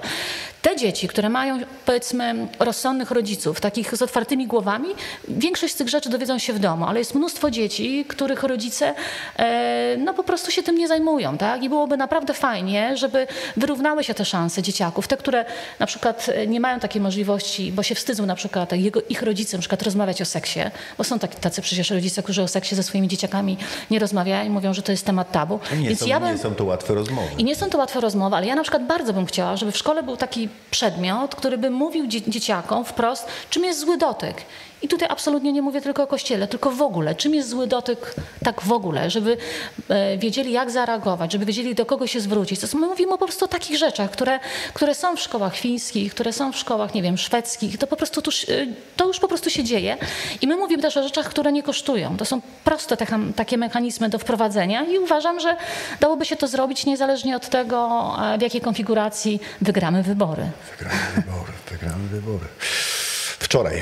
Te 0.62 0.76
dzieci, 0.76 1.08
które 1.08 1.30
mają 1.30 1.60
powiedzmy 1.86 2.48
rozsądnych 2.94 3.12
rodziców, 3.12 3.62
takich 3.62 3.98
z 3.98 4.02
otwartymi 4.02 4.48
głowami, 4.48 4.90
większość 5.28 5.74
z 5.74 5.78
tych 5.78 5.90
rzeczy 5.90 6.10
dowiedzą 6.10 6.40
się 6.40 6.54
w 6.54 6.60
domu, 6.60 6.86
ale 6.86 7.00
jest 7.00 7.16
mnóstwo 7.16 7.52
dzieci, 7.52 8.06
których 8.08 8.44
rodzice 8.44 8.94
e, 9.38 9.98
no 9.98 10.14
po 10.14 10.24
prostu 10.24 10.52
się 10.52 10.64
tym 10.64 10.78
nie 10.78 10.88
zajmują, 10.88 11.38
tak? 11.38 11.64
I 11.64 11.70
byłoby 11.70 11.98
naprawdę 11.98 12.34
fajnie, 12.34 12.98
żeby 12.98 13.28
wyrównały 13.58 14.04
się 14.04 14.14
te 14.14 14.26
szanse 14.26 14.62
dzieciaków, 14.62 15.08
te, 15.08 15.18
które 15.18 15.46
na 15.80 15.86
przykład 15.86 16.28
nie 16.48 16.60
mają 16.60 16.80
takiej 16.80 17.02
możliwości, 17.02 17.72
bo 17.72 17.84
się 17.84 17.96
wstydzą 17.96 18.26
na 18.26 18.36
przykład 18.36 18.72
jego, 18.72 19.02
ich 19.10 19.22
rodzice 19.22 19.58
na 19.58 19.62
przykład 19.62 19.82
rozmawiać 19.82 20.22
o 20.22 20.26
seksie, 20.26 20.60
bo 20.98 21.04
są 21.04 21.20
taki, 21.20 21.38
tacy 21.38 21.62
przecież 21.62 21.90
rodzice, 21.90 22.24
którzy 22.24 22.44
o 22.44 22.48
seksie 22.48 22.76
ze 22.76 22.84
swoimi 22.84 23.08
dzieciakami 23.08 23.58
nie 23.92 24.00
rozmawiają 24.00 24.46
i 24.46 24.50
mówią, 24.50 24.74
że 24.74 24.82
to 24.82 24.92
jest 24.92 25.06
temat 25.06 25.32
tabu. 25.32 25.60
Nie, 25.78 25.88
Więc 25.88 26.00
są, 26.00 26.06
ja 26.06 26.20
bym... 26.20 26.32
nie 26.32 26.38
są 26.38 26.56
to 26.56 26.66
łatwe 26.66 26.94
rozmowy. 26.94 27.28
I 27.38 27.44
nie 27.44 27.56
są 27.56 27.70
to 27.70 27.78
łatwe 27.78 28.02
rozmowy, 28.02 28.36
ale 28.36 28.46
ja 28.48 28.56
na 28.56 28.62
przykład 28.62 28.86
bardzo 28.88 29.14
bym 29.14 29.26
chciała, 29.26 29.58
żeby 29.58 29.72
w 29.72 29.78
szkole 29.78 30.04
był 30.04 30.18
taki 30.18 30.50
przedmiot, 30.72 31.36
który 31.36 31.58
by 31.58 31.70
mówił 31.70 32.08
dzieciakom 32.08 32.83
wprost, 32.84 33.28
czym 33.50 33.64
jest 33.64 33.80
zły 33.80 33.98
dotyk 33.98 34.46
I 34.84 34.88
tutaj 34.88 35.08
absolutnie 35.12 35.54
nie 35.54 35.62
mówię 35.62 35.82
tylko 35.82 36.04
o 36.04 36.08
kościele, 36.08 36.48
tylko 36.48 36.72
w 36.72 36.82
ogóle. 36.82 37.16
Czym 37.16 37.34
jest 37.34 37.50
zły 37.50 37.68
dotyk 37.68 38.16
tak 38.44 38.62
w 38.62 38.72
ogóle, 38.72 39.10
żeby 39.10 39.38
e, 39.90 40.18
wiedzieli 40.18 40.52
jak 40.52 40.72
zareagować, 40.72 41.32
żeby 41.32 41.46
wiedzieli 41.46 41.76
do 41.76 41.86
kogo 41.86 42.08
się 42.08 42.20
zwrócić. 42.20 42.60
To 42.60 42.78
my 42.78 42.88
mówimy 42.88 43.12
po 43.12 43.18
prostu 43.26 43.46
o 43.46 43.48
takich 43.48 43.78
rzeczach, 43.78 44.12
które, 44.12 44.40
które 44.74 44.96
są 44.96 45.16
w 45.16 45.20
szkołach 45.20 45.56
fińskich, 45.56 46.14
które 46.14 46.34
są 46.34 46.52
w 46.52 46.58
szkołach, 46.58 46.94
nie 46.94 47.02
wiem, 47.02 47.18
szwedzkich. 47.18 47.78
To 47.78 47.88
po 47.88 47.96
prostu 47.96 48.22
tuż, 48.22 48.44
e, 48.44 48.48
to 48.98 49.08
już 49.08 49.20
po 49.20 49.28
prostu 49.28 49.50
się 49.50 49.64
dzieje. 49.64 49.98
I 50.42 50.48
my 50.48 50.56
mówimy 50.56 50.82
też 50.82 50.98
o 50.98 51.04
rzeczach, 51.04 51.30
które 51.30 51.52
nie 51.52 51.64
kosztują. 51.64 52.18
To 52.18 52.26
są 52.26 52.42
proste 52.64 52.98
te, 52.98 53.06
takie 53.36 53.58
mechanizmy 53.58 54.10
do 54.10 54.20
wprowadzenia 54.20 54.84
i 54.84 55.00
uważam, 55.00 55.40
że 55.40 55.58
dałoby 56.00 56.26
się 56.26 56.36
to 56.36 56.48
zrobić 56.48 56.86
niezależnie 56.86 57.36
od 57.36 57.50
tego, 57.50 58.12
e, 58.34 58.38
w 58.38 58.42
jakiej 58.42 58.62
konfiguracji 58.62 59.40
wygramy 59.62 60.04
wybory. 60.04 60.44
Wygramy 60.72 61.02
wybory, 61.16 61.52
wygramy 61.72 62.08
wybory. 62.08 62.46
Wczoraj 63.40 63.82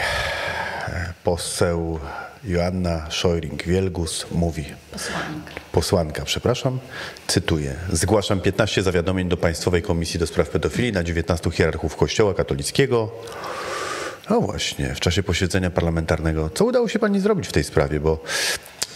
poseł 1.24 2.00
Joanna 2.44 3.08
Szojring-Wielgus 3.10 4.26
mówi. 4.32 4.66
Posłanka. 4.92 5.52
Posłanka, 5.72 6.26
przepraszam, 6.26 6.80
cytuję. 7.28 7.76
Zgłaszam 7.92 8.42
15 8.42 8.84
zawiadomień 8.84 9.30
do 9.30 9.38
Państwowej 9.38 9.82
Komisji 9.82 10.20
do 10.20 10.28
Spraw 10.28 10.50
Pedofilii 10.50 10.92
na 10.92 11.04
19 11.04 11.52
hierarchów 11.52 11.96
Kościoła 11.96 12.34
katolickiego. 12.34 13.12
No 14.30 14.42
właśnie, 14.42 14.96
w 14.96 15.00
czasie 15.00 15.24
posiedzenia 15.24 15.70
parlamentarnego. 15.70 16.50
Co 16.50 16.66
udało 16.66 16.88
się 16.88 17.00
Pani 17.00 17.20
zrobić 17.20 17.48
w 17.48 17.52
tej 17.52 17.64
sprawie? 17.64 18.00
Bo 18.00 18.24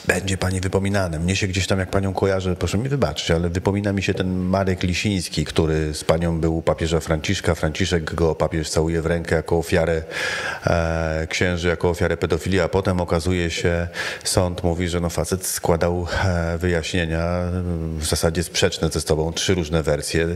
będzie 0.08 0.38
pani 0.38 0.62
wypominane. 0.62 1.20
Mnie 1.20 1.36
się 1.36 1.48
gdzieś 1.48 1.68
tam, 1.68 1.80
jak 1.80 1.90
panią 1.90 2.14
kojarzę, 2.14 2.56
proszę 2.56 2.78
mi 2.78 2.90
wybaczyć, 2.90 3.32
ale 3.32 3.50
wypomina 3.50 3.94
mi 3.94 4.04
się 4.04 4.14
ten 4.14 4.38
Marek 4.38 4.84
Lisiński, 4.84 5.46
który 5.46 5.94
z 5.94 6.04
panią 6.04 6.40
był 6.40 6.58
u 6.58 6.62
papieża 6.62 7.00
Franciszka. 7.00 7.56
Franciszek 7.56 8.14
go 8.16 8.36
papież 8.36 8.70
całuje 8.70 9.02
w 9.02 9.06
rękę 9.06 9.36
jako 9.36 9.58
ofiarę 9.58 10.04
e, 10.68 11.28
księży, 11.30 11.68
jako 11.68 11.90
ofiarę 11.90 12.18
pedofilii, 12.18 12.60
a 12.60 12.68
potem 12.68 13.02
okazuje 13.02 13.50
się, 13.50 13.88
sąd 14.24 14.64
mówi, 14.64 14.88
że 14.88 15.00
no 15.00 15.10
facet 15.10 15.46
składał 15.46 16.08
e, 16.26 16.58
wyjaśnienia 16.58 17.26
w 17.98 18.06
zasadzie 18.06 18.44
sprzeczne 18.44 18.90
ze 18.90 19.02
sobą, 19.02 19.34
trzy 19.34 19.54
różne 19.56 19.84
wersje. 19.84 20.28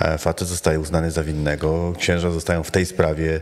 E, 0.00 0.18
facet 0.18 0.48
zostaje 0.48 0.80
uznany 0.80 1.10
za 1.10 1.24
winnego, 1.24 1.92
księża 1.98 2.30
zostają 2.30 2.62
w 2.62 2.70
tej 2.70 2.86
sprawie 2.86 3.40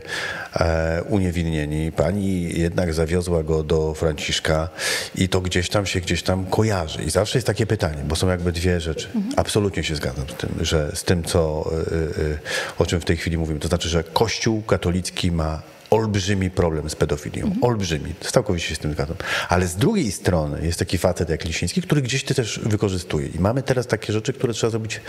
e, 0.55 1.03
uniewinnieni. 1.09 1.91
Pani 1.91 2.59
jednak 2.59 2.93
zawiozła 2.93 3.43
go 3.43 3.63
do 3.63 3.93
Franciszka 3.93 4.69
i 5.15 5.29
to 5.29 5.41
gdzieś 5.61 5.69
tam 5.69 5.85
się 5.85 5.99
gdzieś 5.99 6.23
tam 6.23 6.45
kojarzy. 6.45 7.03
I 7.03 7.09
zawsze 7.09 7.37
jest 7.37 7.47
takie 7.47 7.65
pytanie, 7.65 8.03
bo 8.07 8.15
są 8.15 8.27
jakby 8.27 8.51
dwie 8.51 8.79
rzeczy. 8.79 9.07
Absolutnie 9.35 9.83
się 9.83 9.95
zgadzam 9.95 10.29
z 10.29 10.33
tym, 10.33 10.49
że 10.61 10.91
z 10.93 11.03
tym, 11.03 11.23
co, 11.23 11.71
y, 11.91 12.21
y, 12.21 12.39
o 12.77 12.85
czym 12.85 13.01
w 13.01 13.05
tej 13.05 13.17
chwili 13.17 13.37
mówimy. 13.37 13.59
To 13.59 13.67
znaczy, 13.67 13.89
że 13.89 14.03
Kościół 14.03 14.61
katolicki 14.61 15.31
ma 15.31 15.61
olbrzymi 15.91 16.49
problem 16.49 16.89
z 16.89 16.95
pedofilią. 16.95 17.45
Mhm. 17.45 17.63
Olbrzymi. 17.63 18.13
Całkowicie 18.21 18.67
się 18.67 18.75
z 18.75 18.79
tym 18.79 18.91
zgadzam. 18.93 19.15
Ale 19.49 19.67
z 19.67 19.75
drugiej 19.75 20.11
strony 20.11 20.65
jest 20.65 20.79
taki 20.79 20.97
facet 20.97 21.29
jak 21.29 21.45
Lisiński, 21.45 21.81
który 21.81 22.01
gdzieś 22.01 22.23
ty 22.23 22.35
też 22.35 22.59
wykorzystuje. 22.59 23.27
I 23.27 23.39
mamy 23.39 23.63
teraz 23.63 23.87
takie 23.87 24.13
rzeczy, 24.13 24.33
które 24.33 24.53
trzeba 24.53 24.71
zrobić 24.71 25.01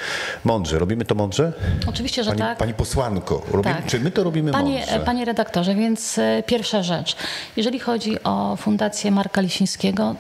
mądrze. 0.45 0.79
Robimy 0.79 1.05
to 1.05 1.15
mądrze? 1.15 1.53
Oczywiście, 1.87 2.25
że 2.25 2.31
pani, 2.31 2.39
tak. 2.41 2.59
Pani 2.59 2.75
posłanko, 2.75 3.43
robimy, 3.53 3.75
Tak. 3.75 3.87
czy 3.87 4.01
my 4.01 4.11
to 4.11 4.25
robimy 4.25 4.53
Panie, 4.53 4.79
mądrze? 4.79 5.01
panie 5.01 5.25
redaktorze, 5.25 5.75
więc 5.75 6.19
e, 6.19 6.43
pierwsza 6.47 6.83
rzecz. 6.83 7.17
Jeżeli 7.57 7.79
chodzi 7.79 8.23
o 8.23 8.57
Fundację 8.57 9.11
Marka 9.11 9.41
Lisińskiego, 9.41 10.15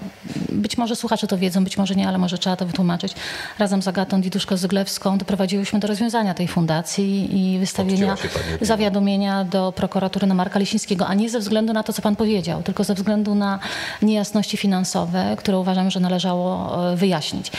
być 0.48 0.78
może 0.78 0.96
słuchacze 0.96 1.26
to 1.26 1.38
wiedzą, 1.38 1.64
być 1.64 1.78
może 1.78 1.94
nie, 1.94 2.08
ale 2.08 2.18
może 2.18 2.38
trzeba 2.38 2.56
to 2.56 2.66
wytłumaczyć. 2.66 3.14
Razem 3.58 3.82
z 3.82 3.88
Agatą 3.88 4.20
Diduszko-Zyglewską 4.20 5.18
doprowadziłyśmy 5.18 5.78
do 5.80 5.88
rozwiązania 5.88 6.34
tej 6.34 6.48
fundacji 6.48 7.38
i 7.40 7.58
wystawienia 7.58 8.16
zawiadomienia 8.60 9.44
do 9.44 9.72
prokuratury 9.72 10.26
na 10.26 10.34
Marka 10.34 10.51
Lisińskiego, 10.58 11.06
a 11.06 11.14
nie 11.14 11.30
ze 11.30 11.38
względu 11.38 11.72
na 11.72 11.82
to, 11.82 11.92
co 11.92 12.02
pan 12.02 12.16
powiedział, 12.16 12.62
tylko 12.62 12.84
ze 12.84 12.94
względu 12.94 13.34
na 13.34 13.58
niejasności 14.02 14.56
finansowe, 14.56 15.34
które 15.38 15.58
uważam, 15.58 15.90
że 15.90 16.00
należało 16.00 16.72
e, 16.92 16.96
wyjaśnić. 16.96 17.52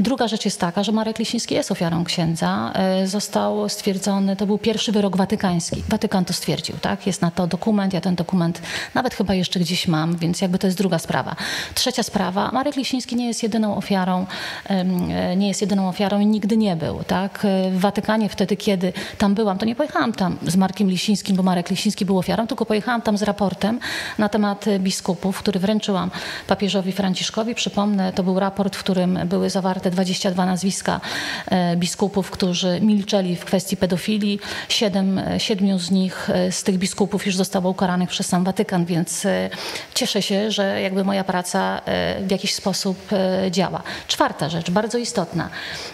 Druga 0.00 0.28
rzecz 0.28 0.44
jest 0.44 0.60
taka, 0.60 0.84
że 0.84 0.92
Marek 0.92 1.18
Lisiński 1.18 1.54
jest 1.54 1.72
ofiarą 1.72 2.04
księdza. 2.04 2.72
E, 2.74 3.06
Został 3.06 3.68
stwierdzony, 3.68 4.36
to 4.36 4.46
był 4.46 4.58
pierwszy 4.58 4.92
wyrok 4.92 5.16
watykański. 5.16 5.82
Watykan 5.88 6.24
to 6.24 6.32
stwierdził, 6.32 6.76
tak? 6.80 7.06
Jest 7.06 7.22
na 7.22 7.30
to 7.30 7.46
dokument, 7.46 7.92
ja 7.92 8.00
ten 8.00 8.14
dokument 8.14 8.62
nawet 8.94 9.14
chyba 9.14 9.34
jeszcze 9.34 9.60
gdzieś 9.60 9.88
mam, 9.88 10.16
więc 10.16 10.40
jakby 10.40 10.58
to 10.58 10.66
jest 10.66 10.78
druga 10.78 10.98
sprawa. 10.98 11.36
Trzecia 11.74 12.02
sprawa, 12.02 12.50
Marek 12.52 12.76
Lisiński 12.76 13.16
nie 13.16 13.26
jest 13.26 13.42
jedyną 13.42 13.76
ofiarą, 13.76 14.26
e, 14.68 15.36
nie 15.36 15.48
jest 15.48 15.60
jedyną 15.60 15.88
ofiarą 15.88 16.20
i 16.20 16.26
nigdy 16.26 16.56
nie 16.56 16.76
był, 16.76 17.00
tak? 17.06 17.46
W 17.72 17.80
Watykanie 17.80 18.28
wtedy, 18.28 18.56
kiedy 18.56 18.92
tam 19.18 19.34
byłam, 19.34 19.58
to 19.58 19.66
nie 19.66 19.76
pojechałam 19.76 20.12
tam 20.12 20.36
z 20.46 20.56
Markiem 20.56 20.90
Lisińskim, 20.90 21.36
bo 21.36 21.42
Marek 21.42 21.70
Lisiński 21.70 22.04
był 22.04 22.18
ofiarą, 22.18 22.39
tylko 22.46 22.66
pojechałam 22.66 23.02
tam 23.02 23.18
z 23.18 23.22
raportem 23.22 23.80
na 24.18 24.28
temat 24.28 24.68
e, 24.68 24.78
biskupów, 24.78 25.38
który 25.38 25.60
wręczyłam 25.60 26.10
papieżowi 26.46 26.92
Franciszkowi. 26.92 27.54
Przypomnę, 27.54 28.12
to 28.12 28.22
był 28.22 28.40
raport, 28.40 28.76
w 28.76 28.78
którym 28.78 29.18
były 29.24 29.50
zawarte 29.50 29.90
22 29.90 30.46
nazwiska 30.46 31.00
e, 31.46 31.76
biskupów, 31.76 32.30
którzy 32.30 32.80
milczeli 32.80 33.36
w 33.36 33.44
kwestii 33.44 33.76
pedofilii. 33.76 34.40
Siedem, 34.68 35.18
e, 35.18 35.40
siedmiu 35.40 35.78
z 35.78 35.90
nich, 35.90 36.28
z 36.50 36.62
tych 36.62 36.78
biskupów 36.78 37.26
już 37.26 37.36
zostało 37.36 37.70
ukaranych 37.70 38.08
przez 38.08 38.26
sam 38.26 38.44
Watykan, 38.44 38.84
więc 38.84 39.26
cieszę 39.94 40.22
się, 40.22 40.50
że 40.50 40.80
jakby 40.80 41.04
moja 41.04 41.24
praca 41.24 41.80
w 42.20 42.30
jakiś 42.30 42.54
sposób 42.54 43.10
działa. 43.50 43.82
Czwarta 44.08 44.48
rzecz, 44.48 44.70
bardzo 44.70 44.98
istotna. 44.98 45.48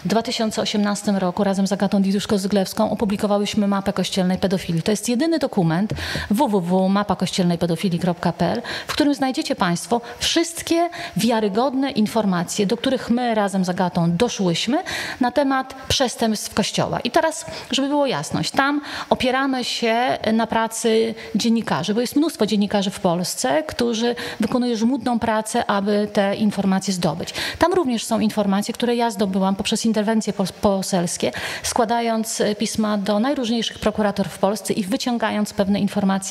W 0.05 0.09
2018 0.09 1.13
roku 1.13 1.45
razem 1.45 1.67
z 1.67 1.73
Agatą 1.73 2.03
Diduszko-Zyglewską 2.03 2.91
opublikowałyśmy 2.91 3.67
mapę 3.67 3.93
kościelnej 3.93 4.39
pedofilii. 4.39 4.83
To 4.83 4.91
jest 4.91 5.09
jedyny 5.09 5.39
dokument 5.39 5.95
www.mapakościelnejpedofilii.pl, 6.37 8.63
w 8.87 8.93
którym 8.93 9.15
znajdziecie 9.15 9.57
Państwo 9.57 10.01
wszystkie 10.19 10.89
wiarygodne 11.17 11.91
informacje, 11.91 12.67
do 12.67 12.77
których 12.77 13.11
my 13.11 13.35
razem 13.35 13.65
z 13.65 13.69
Agatą 13.69 14.17
doszłyśmy 14.17 14.79
na 15.21 15.33
temat 15.33 15.75
przestępstw 15.89 16.55
Kościoła. 16.55 17.01
I 17.01 17.11
teraz, 17.11 17.47
żeby 17.71 17.89
było 17.89 18.07
jasność, 18.07 18.51
tam 18.51 18.81
opieramy 19.11 19.65
się 19.65 20.19
na 20.33 20.47
pracy 20.47 21.15
dziennikarzy, 21.35 21.95
bo 21.95 22.01
jest 22.01 22.17
mnóstwo 22.17 22.47
dziennikarzy 22.47 22.91
w 22.91 23.01
Polsce, 23.01 23.63
którzy 23.63 24.15
wykonują 24.41 24.77
żmudną 24.77 25.19
pracę, 25.19 25.67
aby 25.67 26.09
te 26.13 26.37
informacje 26.37 26.95
zdobyć. 26.95 27.35
Tam 27.59 27.73
również 27.73 28.05
są 28.05 28.21
informacje, 28.21 28.75
które 28.75 28.97
ja 28.97 29.11
zdobyłam 29.11 29.57
poprzez 29.57 29.87
interwencje 29.87 30.33
pos- 30.33 30.53
poselskie, 30.53 31.33
składając 31.63 32.41
e, 32.41 32.55
pisma 32.55 32.99
do 32.99 33.21
najróżniejszych 33.21 33.79
prokuratorów 33.79 34.33
w 34.33 34.39
Polsce 34.39 34.73
i 34.73 34.85
wyciągając 34.85 35.53
pewne 35.53 35.81
informacje 35.81 36.26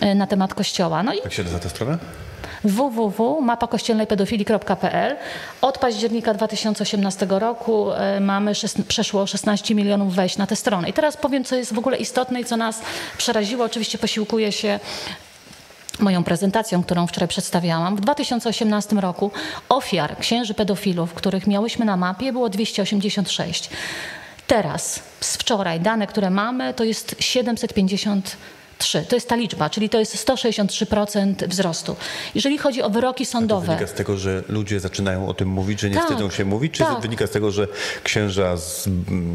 e, 0.00 0.14
na 0.14 0.26
temat 0.26 0.54
Kościoła. 0.54 1.02
No 1.02 1.14
i 1.14 1.18
Jak 1.24 1.32
się 1.32 1.42
nazywa 1.42 1.60
ta 1.60 1.68
strona? 1.68 1.98
www.mapakościelnejpedofilii.pl. 2.64 5.16
Od 5.60 5.78
października 5.78 6.34
2018 6.34 7.26
roku 7.30 7.92
e, 7.92 8.20
mamy 8.20 8.52
przeszło 8.88 9.26
16 9.26 9.74
milionów 9.74 10.14
wejść 10.14 10.36
na 10.36 10.46
tę 10.46 10.56
stronę. 10.56 10.88
I 10.88 10.92
teraz 10.92 11.16
powiem, 11.16 11.44
co 11.44 11.56
jest 11.56 11.74
w 11.74 11.78
ogóle 11.78 11.96
istotne 11.96 12.40
i 12.40 12.44
co 12.44 12.56
nas 12.56 12.82
przeraziło. 13.18 13.64
Oczywiście 13.64 13.98
posiłkuję 13.98 14.52
się 14.52 14.80
moją 15.98 16.24
prezentacją, 16.24 16.82
którą 16.82 17.06
wczoraj 17.06 17.28
przedstawiałam. 17.28 17.96
W 17.96 18.00
2018 18.00 18.96
roku 18.96 19.30
ofiar 19.68 20.18
księży 20.18 20.54
pedofilów, 20.54 21.14
których 21.14 21.46
miałyśmy 21.46 21.84
na 21.84 21.96
mapie, 21.96 22.32
było 22.32 22.48
286. 22.48 23.70
Teraz, 24.46 25.02
z 25.20 25.36
wczoraj, 25.36 25.80
dane, 25.80 26.06
które 26.06 26.30
mamy, 26.30 26.74
to 26.74 26.84
jest 26.84 27.16
753. 28.84 29.04
To 29.08 29.16
jest 29.16 29.28
ta 29.28 29.36
liczba, 29.36 29.70
czyli 29.70 29.88
to 29.88 29.98
jest 29.98 30.26
163% 30.26 31.48
wzrostu. 31.48 31.96
Jeżeli 32.34 32.58
chodzi 32.58 32.82
o 32.82 32.90
wyroki 32.90 33.26
To 33.26 33.32
sądowe, 33.32 33.66
wynika 33.66 33.86
z 33.86 33.92
tego, 33.92 34.16
że 34.16 34.42
ludzie 34.48 34.80
zaczynają 34.80 35.28
o 35.28 35.34
tym 35.34 35.48
mówić, 35.48 35.80
że 35.80 35.88
nie 35.90 35.94
Tak, 35.96 36.04
wstydzą 36.04 36.30
się 36.30 36.44
mówić, 36.44 36.72
czy 36.72 36.78
tak. 36.84 37.00
wynika 37.00 37.26
z 37.26 37.30
tego, 37.30 37.50
że 37.50 37.68
księża 38.04 38.56
z, 38.56 38.88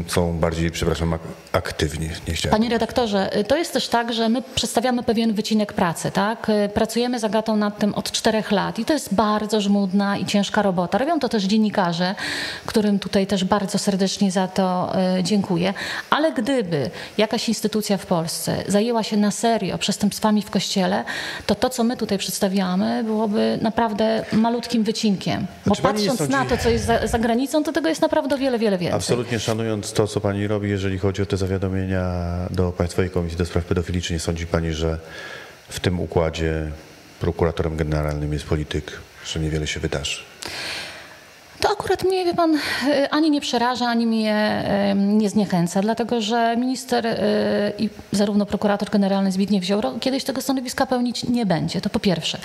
są 0.06 0.38
bardziej, 0.38 0.70
przepraszam, 0.70 1.12
ak- 1.14 1.20
aktywni? 1.52 2.08
Nie 2.28 2.34
chciałem. 2.34 2.58
Panie 2.58 2.70
redaktorze, 2.70 3.30
to 3.48 3.56
jest 3.56 3.72
też 3.72 3.88
tak, 3.88 4.12
że 4.12 4.28
my 4.28 4.42
przedstawiamy 4.54 5.02
pewien 5.02 5.34
wycinek 5.34 5.72
pracy, 5.72 6.10
tak? 6.10 6.46
Pracujemy 6.74 7.18
z 7.20 7.24
Agatą 7.24 7.56
nad 7.56 7.78
tym 7.78 7.94
od 7.94 8.10
czterech 8.12 8.50
lat 8.52 8.78
i 8.78 8.84
to 8.84 8.92
jest 8.92 9.14
bardzo 9.14 9.60
żmudna 9.60 10.16
i 10.18 10.26
ciężka 10.26 10.62
robota. 10.62 10.98
Robią 10.98 11.18
to 11.20 11.28
też 11.28 11.44
dziennikarze, 11.44 12.14
którym 12.66 12.98
tutaj 12.98 13.26
też 13.26 13.44
bardzo 13.44 13.78
serdecznie 13.78 14.30
za 14.30 14.48
to 14.48 14.92
y, 15.18 15.22
dziękuję. 15.22 15.74
Ale 16.10 16.32
gdyby 16.32 16.90
jakaś 17.18 17.48
instytucja 17.48 17.96
w 17.96 18.06
Polsce 18.06 18.64
zajęła 18.68 19.02
się 19.02 19.16
na 19.16 19.30
serio 19.36 19.78
przestępstwami 19.78 20.42
w 20.42 20.50
Kościele, 20.50 21.04
to 21.46 21.54
to, 21.54 21.70
co 21.70 21.84
my 21.84 21.96
tutaj 21.96 22.18
przedstawiamy, 22.18 23.04
byłoby 23.04 23.58
naprawdę 23.62 24.24
malutkim 24.32 24.84
wycinkiem. 24.84 25.46
Bo 25.66 25.74
czy 25.76 25.82
pani 25.82 26.02
nie 26.02 26.08
patrząc 26.08 26.30
na 26.30 26.38
sądzi- 26.44 26.48
to, 26.48 26.56
co 26.62 26.68
jest 26.70 26.84
za, 26.84 27.06
za 27.06 27.18
granicą, 27.18 27.64
to 27.64 27.72
tego 27.72 27.88
jest 27.88 28.00
naprawdę 28.02 28.38
wiele, 28.38 28.58
wiele 28.58 28.78
więcej. 28.78 28.96
Absolutnie 28.96 29.38
szanując 29.38 29.92
to, 29.92 30.06
co 30.06 30.20
pani 30.20 30.46
robi, 30.46 30.70
jeżeli 30.70 30.98
chodzi 30.98 31.22
o 31.22 31.26
te 31.26 31.36
zawiadomienia 31.36 32.12
do 32.50 32.72
Państwowej 32.72 33.10
Komisji 33.10 33.38
do 33.38 33.46
Spraw 33.46 33.64
Pedofilii, 33.64 34.02
czy 34.02 34.12
nie 34.12 34.20
sądzi 34.20 34.46
pani, 34.46 34.72
że 34.72 34.98
w 35.68 35.80
tym 35.80 36.00
układzie 36.00 36.70
prokuratorem 37.20 37.76
generalnym 37.76 38.32
jest 38.32 38.44
polityk, 38.44 38.92
że 39.26 39.40
niewiele 39.40 39.66
się 39.66 39.80
wydarzy? 39.80 40.20
Akurat 41.78 42.04
mnie, 42.04 42.24
wie 42.24 42.34
pan, 42.34 42.58
e, 42.88 43.08
ani 43.10 43.30
nie 43.30 43.40
przeraża, 43.40 43.86
ani 43.86 44.06
mnie 44.06 44.34
e, 44.34 44.94
nie 44.94 45.30
zniechęca, 45.30 45.82
dlatego 45.82 46.20
że 46.20 46.56
minister 46.56 47.06
e, 47.06 47.16
i 47.78 47.90
zarówno 48.12 48.46
prokurator 48.46 48.90
generalny 48.90 49.32
Zbigniew 49.32 49.64
Ziobro 49.64 49.94
kiedyś 50.00 50.24
tego 50.24 50.42
stanowiska 50.42 50.86
pełnić 50.86 51.24
nie 51.24 51.46
będzie, 51.46 51.80
to 51.80 51.90
po 51.90 52.00
pierwsze. 52.00 52.38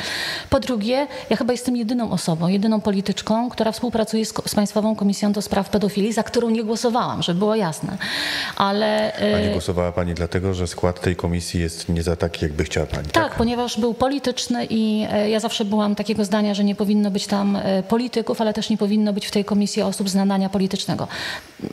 Po 0.49 0.59
drugie, 0.59 1.07
ja 1.29 1.37
chyba 1.37 1.51
jestem 1.53 1.75
jedyną 1.77 2.11
osobą, 2.11 2.47
jedyną 2.47 2.81
polityczką, 2.81 3.49
która 3.49 3.71
współpracuje 3.71 4.25
z, 4.25 4.33
z 4.45 4.55
Państwową 4.55 4.95
Komisją 4.95 5.31
do 5.31 5.41
Spraw 5.41 5.69
Pedofilii, 5.69 6.13
za 6.13 6.23
którą 6.23 6.49
nie 6.49 6.63
głosowałam, 6.63 7.23
żeby 7.23 7.39
było 7.39 7.55
jasne. 7.55 7.97
Ale... 8.57 9.13
A 9.35 9.39
nie 9.39 9.51
głosowała 9.51 9.91
Pani 9.91 10.13
dlatego, 10.13 10.53
że 10.53 10.67
skład 10.67 11.01
tej 11.01 11.15
komisji 11.15 11.61
jest 11.61 11.89
nie 11.89 12.03
za 12.03 12.15
taki, 12.15 12.45
jakby 12.45 12.63
chciała 12.63 12.85
Pani, 12.85 13.03
tak? 13.03 13.13
Tak, 13.23 13.35
ponieważ 13.35 13.79
był 13.79 13.93
polityczny 13.93 14.65
i 14.69 15.07
ja 15.29 15.39
zawsze 15.39 15.65
byłam 15.65 15.95
takiego 15.95 16.25
zdania, 16.25 16.53
że 16.53 16.63
nie 16.63 16.75
powinno 16.75 17.11
być 17.11 17.27
tam 17.27 17.57
polityków, 17.87 18.41
ale 18.41 18.53
też 18.53 18.69
nie 18.69 18.77
powinno 18.77 19.13
być 19.13 19.20
w 19.25 19.31
tej 19.31 19.45
komisji 19.45 19.81
osób 19.81 20.09
z 20.09 20.15
nadania 20.15 20.49
politycznego. 20.49 21.07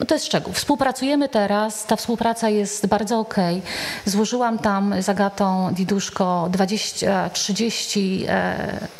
To 0.07 0.15
jest 0.15 0.25
szczegół. 0.25 0.53
Współpracujemy 0.53 1.29
teraz, 1.29 1.85
ta 1.85 1.95
współpraca 1.95 2.49
jest 2.49 2.87
bardzo 2.87 3.19
okej. 3.19 3.57
Okay. 3.57 4.11
Złożyłam 4.11 4.59
tam 4.59 5.01
z 5.01 5.09
Agatą 5.09 5.73
Diduszko 5.73 6.47
20, 6.51 7.29
30, 7.29 8.25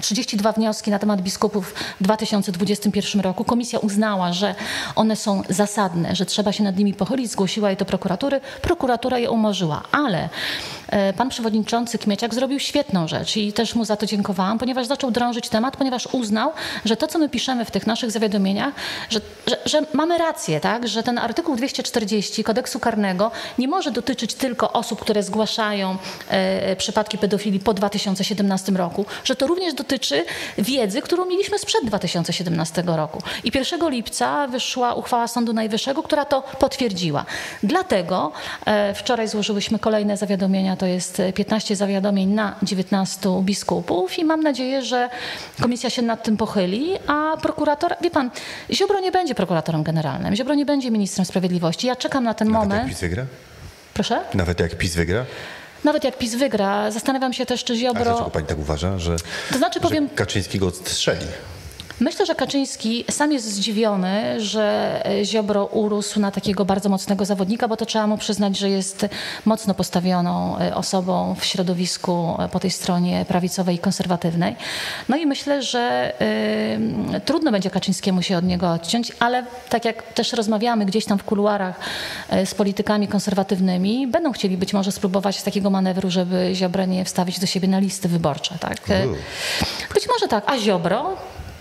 32 0.02 0.52
wnioski 0.52 0.92
na 0.92 1.00
temat 1.00 1.22
biskupów 1.22 1.74
w 2.00 2.04
2021 2.04 3.22
roku. 3.22 3.44
Komisja 3.44 3.80
uznała, 3.80 4.34
że 4.34 4.56
one 4.96 5.16
są 5.16 5.42
zasadne, 5.50 6.16
że 6.16 6.26
trzeba 6.26 6.52
się 6.52 6.64
nad 6.64 6.78
nimi 6.78 6.94
pochylić, 6.94 7.32
zgłosiła 7.32 7.70
je 7.70 7.76
do 7.76 7.86
prokuratury. 7.86 8.42
Prokuratura 8.62 9.18
je 9.18 9.32
umorzyła, 9.32 9.84
ale 9.92 10.30
pan 11.18 11.30
przewodniczący 11.30 11.98
Kmieciak 11.98 12.34
zrobił 12.34 12.60
świetną 12.60 13.08
rzecz 13.08 13.38
i 13.38 13.54
też 13.54 13.76
mu 13.76 13.86
za 13.86 13.98
to 13.98 14.06
dziękowałam, 14.06 14.60
ponieważ 14.60 14.88
zaczął 14.88 15.12
drążyć 15.12 15.50
temat, 15.50 15.78
ponieważ 15.78 16.08
uznał, 16.12 16.52
że 16.86 16.98
to, 16.98 17.08
co 17.08 17.20
my 17.20 17.30
piszemy 17.30 17.66
w 17.66 17.72
tych 17.72 17.88
naszych 17.88 18.12
zawiadomieniach, 18.12 18.74
że, 19.10 19.22
że, 19.48 19.58
że 19.66 19.82
mamy 19.94 20.18
rację, 20.18 20.60
tak? 20.60 20.88
że 20.88 21.04
ten 21.04 21.18
artykuł 21.18 21.56
240 21.56 22.44
kodeksu 22.44 22.80
karnego 22.80 23.32
nie 23.58 23.68
może 23.68 23.92
dotyczyć 23.92 24.34
tylko 24.34 24.74
osób, 24.74 25.02
które 25.02 25.24
zgłaszają 25.24 25.98
e, 26.30 26.76
przypadki 26.76 27.18
pedofilii 27.18 27.60
po 27.60 27.74
2017 27.74 28.72
roku, 28.72 29.06
że 29.24 29.36
to 29.36 29.48
również 29.48 29.74
dotyczy 29.74 30.26
wiedzy, 30.58 31.02
którą 31.02 31.26
mieliśmy 31.26 31.60
sprzed 31.60 31.86
2017 31.86 32.84
roku. 32.86 33.22
I 33.44 33.52
1 33.54 33.90
lipca 33.90 34.48
wyszła 34.48 34.94
uchwała 34.94 35.28
Sądu 35.28 35.54
Najwyższego, 35.54 36.04
która 36.04 36.26
to 36.26 36.42
potwierdziła. 36.60 37.26
Dlatego 37.64 38.32
e, 38.66 38.94
wczoraj 38.94 39.28
złożyłyśmy 39.28 39.80
kolejne 39.80 40.18
zawiadomienia, 40.18 40.76
to 40.80 40.86
jest 40.86 41.22
15 41.36 41.76
zawiadomień 41.76 42.30
na 42.30 42.56
19 42.64 43.30
biskupów 43.42 44.20
i 44.20 44.26
mam 44.26 44.44
nadzieję, 44.44 44.82
że 44.82 45.10
komisja 45.62 45.90
się 45.90 46.02
nad 46.02 46.24
tym 46.24 46.38
pochyli, 46.38 46.92
a 47.08 47.38
prokurator, 47.42 47.96
wie 48.02 48.12
pan, 48.12 48.32
Ziobro 48.72 49.00
nie 49.00 49.12
będzie 49.12 49.36
prokuratorem 49.36 49.84
generalnym, 49.84 50.36
Ziobro 50.36 50.56
nie 50.56 50.66
będzie 50.66 50.92
ministrem 50.92 51.26
sprawiedliwości. 51.26 51.88
Ja 51.88 51.96
czekam 51.96 52.24
na 52.24 52.34
ten 52.34 52.48
Nawet 52.52 52.70
moment. 52.70 52.84
jak 52.84 52.90
PiS 52.90 53.00
wygra? 53.02 53.26
Proszę? 53.94 54.22
Nawet 54.34 54.60
jak 54.60 54.76
PiS 54.76 54.96
wygra? 54.96 55.26
Nawet 55.84 56.04
jak 56.04 56.18
PiS 56.18 56.36
wygra, 56.36 56.92
zastanawiam 56.92 57.34
się 57.34 57.46
też, 57.46 57.64
czy 57.64 57.76
Ziobro... 57.76 58.02
A 58.02 58.04
dlaczego 58.04 58.30
pani 58.30 58.48
tak 58.48 58.60
uważa, 58.60 58.98
że, 58.98 59.16
to 59.52 59.58
znaczy, 59.58 59.80
powiem... 59.80 60.08
że 60.08 60.16
Kaczyński 60.16 60.60
go 60.60 60.68
odstrzeli? 60.68 61.26
Myślę, 62.00 62.26
że 62.26 62.36
Kaczyński 62.36 63.06
sam 63.12 63.32
jest 63.32 63.46
zdziwiony, 63.46 64.42
że 64.42 65.04
Ziobro 65.24 65.66
urósł 65.66 66.20
na 66.20 66.32
takiego 66.32 66.66
bardzo 66.66 66.90
mocnego 66.90 67.26
zawodnika, 67.26 67.68
bo 67.68 67.78
to 67.78 67.86
trzeba 67.86 68.08
mu 68.08 68.18
przyznać, 68.18 68.58
że 68.58 68.70
jest 68.70 69.06
mocno 69.46 69.74
postawioną 69.74 70.58
e, 70.60 70.76
osobą 70.76 71.36
w 71.40 71.46
środowisku 71.46 72.38
e, 72.40 72.50
po 72.50 72.60
tej 72.60 72.72
stronie 72.72 73.26
prawicowej 73.28 73.76
i 73.76 73.80
konserwatywnej. 73.80 74.56
No 75.10 75.18
i 75.18 75.26
myślę, 75.26 75.64
że 75.64 76.14
y, 77.16 77.20
trudno 77.20 77.52
będzie 77.52 77.70
Kaczyńskiemu 77.70 78.22
się 78.22 78.38
od 78.38 78.46
niego 78.46 78.72
odciąć, 78.72 79.12
ale 79.20 79.46
tak 79.70 79.86
jak 79.86 80.14
też 80.14 80.34
rozmawiamy 80.34 80.86
gdzieś 80.86 81.06
tam 81.06 81.18
w 81.18 81.24
kuluarach 81.24 81.80
z 82.46 82.56
politykami 82.56 83.08
konserwatywnymi, 83.08 84.08
będą 84.08 84.32
chcieli 84.32 84.58
być 84.58 84.74
może 84.74 84.92
spróbować 84.92 85.44
takiego 85.44 85.70
manewru, 85.70 86.10
żeby 86.10 86.52
Ziobrę 86.54 86.88
nie 86.88 87.06
wstawić 87.06 87.40
do 87.40 87.46
siebie 87.46 87.68
na 87.68 87.80
listy 87.80 88.10
wyborcze. 88.10 88.58
Tak? 88.60 88.78
Być 89.94 90.08
może 90.08 90.28
tak, 90.28 90.44
a 90.48 90.58
Ziobro 90.58 91.18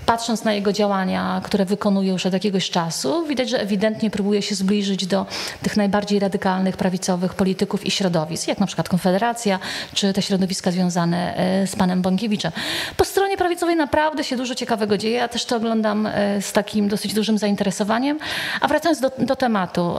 patrząc 0.08 0.44
na 0.44 0.52
jego 0.52 0.72
działania, 0.72 1.40
które 1.44 1.64
wykonuje 1.64 2.12
już 2.12 2.26
od 2.26 2.32
jakiegoś 2.32 2.70
czasu, 2.70 3.26
widać, 3.26 3.50
że 3.50 3.60
ewidentnie 3.60 4.10
próbuje 4.10 4.42
się 4.42 4.54
zbliżyć 4.54 5.06
do 5.06 5.26
tych 5.62 5.76
najbardziej 5.76 6.18
radykalnych 6.18 6.76
prawicowych 6.76 7.34
polityków 7.34 7.86
i 7.86 7.90
środowisk, 7.90 8.48
jak 8.48 8.58
na 8.58 8.66
przykład 8.66 8.88
Konfederacja, 8.88 9.58
czy 9.94 10.12
te 10.12 10.22
środowiska 10.22 10.70
związane 10.70 11.36
e, 11.36 11.66
z 11.66 11.76
panem 11.76 12.02
Bąkiewiczem. 12.02 12.52
Po 12.96 13.04
stronie 13.04 13.36
prawicowej 13.36 13.76
naprawdę 13.76 14.24
się 14.24 14.36
dużo 14.36 14.54
ciekawego 14.54 14.98
dzieje. 14.98 15.16
Ja 15.16 15.28
też 15.28 15.44
to 15.44 15.56
oglądam 15.56 16.06
e, 16.06 16.42
z 16.42 16.52
takim 16.52 16.88
dosyć 16.88 17.14
dużym 17.14 17.38
zainteresowaniem. 17.38 18.18
A 18.60 18.68
wracając 18.68 19.00
do, 19.00 19.10
do 19.18 19.36
tematu, 19.36 19.98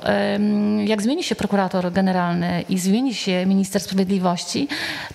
jak 0.86 1.02
zmieni 1.02 1.24
się 1.24 1.36
prokurator 1.36 1.92
generalny 1.92 2.64
i 2.70 2.80
zmieni 2.80 3.14
się 3.14 3.46
minister 3.46 3.82
sprawiedliwości, 3.82 4.68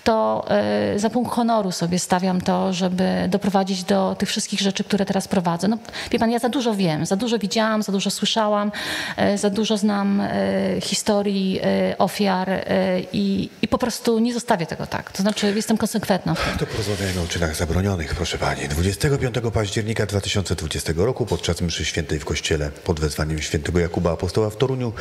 to 0.03 0.45
e, 0.49 0.99
za 0.99 1.09
punkt 1.09 1.31
honoru 1.31 1.71
sobie 1.71 1.99
stawiam 1.99 2.41
to, 2.41 2.73
żeby 2.73 3.27
doprowadzić 3.29 3.83
do 3.83 4.15
tych 4.19 4.29
wszystkich 4.29 4.59
rzeczy, 4.59 4.84
które 4.85 5.05
teraz 5.05 5.27
prowadzę. 5.27 5.67
No, 5.67 5.77
wie 6.11 6.19
pan, 6.19 6.31
ja 6.31 6.39
za 6.39 6.49
dużo 6.49 6.75
wiem, 6.75 7.05
za 7.05 7.15
dużo 7.15 7.39
widziałam, 7.39 7.83
za 7.83 7.91
dużo 7.91 8.09
słyszałam, 8.09 8.71
e, 9.17 9.37
za 9.37 9.49
dużo 9.49 9.77
znam 9.77 10.21
e, 10.21 10.81
historii 10.81 11.59
e, 11.63 11.97
ofiar 11.97 12.49
i, 13.13 13.49
i 13.61 13.67
po 13.67 13.77
prostu 13.77 14.19
nie 14.19 14.33
zostawię 14.33 14.65
tego 14.65 14.87
tak. 14.87 15.11
To 15.11 15.21
znaczy 15.21 15.53
jestem 15.55 15.77
konsekwentna. 15.77 16.35
To 16.59 16.65
porozmawiajmy 16.65 17.21
o 17.21 17.27
czynach 17.27 17.55
zabronionych, 17.55 18.15
proszę 18.15 18.37
pani. 18.37 18.67
25 18.67 19.35
października 19.53 20.05
2020 20.05 20.93
roku 20.95 21.25
podczas 21.25 21.61
mszy 21.61 21.85
świętej 21.85 22.19
w 22.19 22.25
kościele 22.25 22.71
pod 22.83 22.99
wezwaniem 22.99 23.41
świętego 23.41 23.79
Jakuba 23.79 24.11
Apostoła 24.11 24.49
w 24.49 24.57
Toruniu 24.57 24.93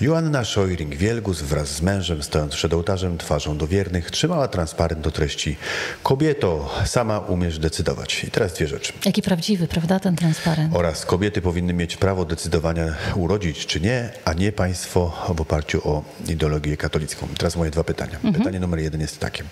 Joanna 0.00 0.42
Szojring-Wielgus 0.42 1.42
wraz 1.42 1.68
z 1.68 1.82
mężem 1.82 2.22
stojąc 2.22 2.54
przed 2.54 2.74
ołtarzem 2.74 3.18
twarzą 3.18 3.58
do 3.58 3.66
wiernych 3.66 4.10
trzymała 4.10 4.48
transparent 4.48 5.00
do 5.00 5.10
treści 5.10 5.56
Kobieto, 6.02 6.70
sama 6.86 7.18
umiesz 7.18 7.58
decydować. 7.58 8.24
I 8.24 8.30
teraz 8.30 8.52
dwie 8.52 8.66
rzeczy. 8.66 8.92
Jaki 9.04 9.22
prawdziwy, 9.30 9.68
prawda, 9.68 10.00
ten 10.00 10.16
transparent. 10.16 10.76
Oraz 10.76 11.06
kobiety 11.06 11.42
powinny 11.42 11.72
mieć 11.72 11.96
prawo 11.96 12.24
decydowania 12.24 12.94
urodzić 13.14 13.66
czy 13.66 13.80
nie, 13.80 14.10
a 14.24 14.32
nie 14.32 14.52
państwo 14.52 15.12
w 15.36 15.40
oparciu 15.40 15.88
o 15.88 16.02
ideologię 16.28 16.76
katolicką. 16.76 17.28
Teraz 17.38 17.56
moje 17.56 17.70
dwa 17.70 17.84
pytania. 17.84 18.14
Mhm. 18.14 18.34
Pytanie 18.34 18.60
numer 18.60 18.80
jeden 18.80 19.00
jest 19.00 19.20
takie. 19.20 19.44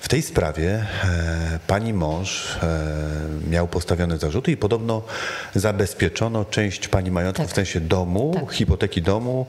W 0.00 0.08
tej 0.08 0.22
sprawie 0.22 0.86
e, 1.04 1.58
pani 1.66 1.92
mąż 1.92 2.56
e, 2.62 3.50
miał 3.50 3.68
postawione 3.68 4.18
zarzuty 4.18 4.52
i 4.52 4.56
podobno 4.56 5.02
zabezpieczono 5.54 6.44
część 6.44 6.88
pani 6.88 7.10
majątku 7.10 7.42
tak. 7.42 7.52
w 7.52 7.54
sensie 7.54 7.80
domu, 7.80 8.32
tak. 8.34 8.52
hipoteki 8.52 9.02
domu 9.02 9.46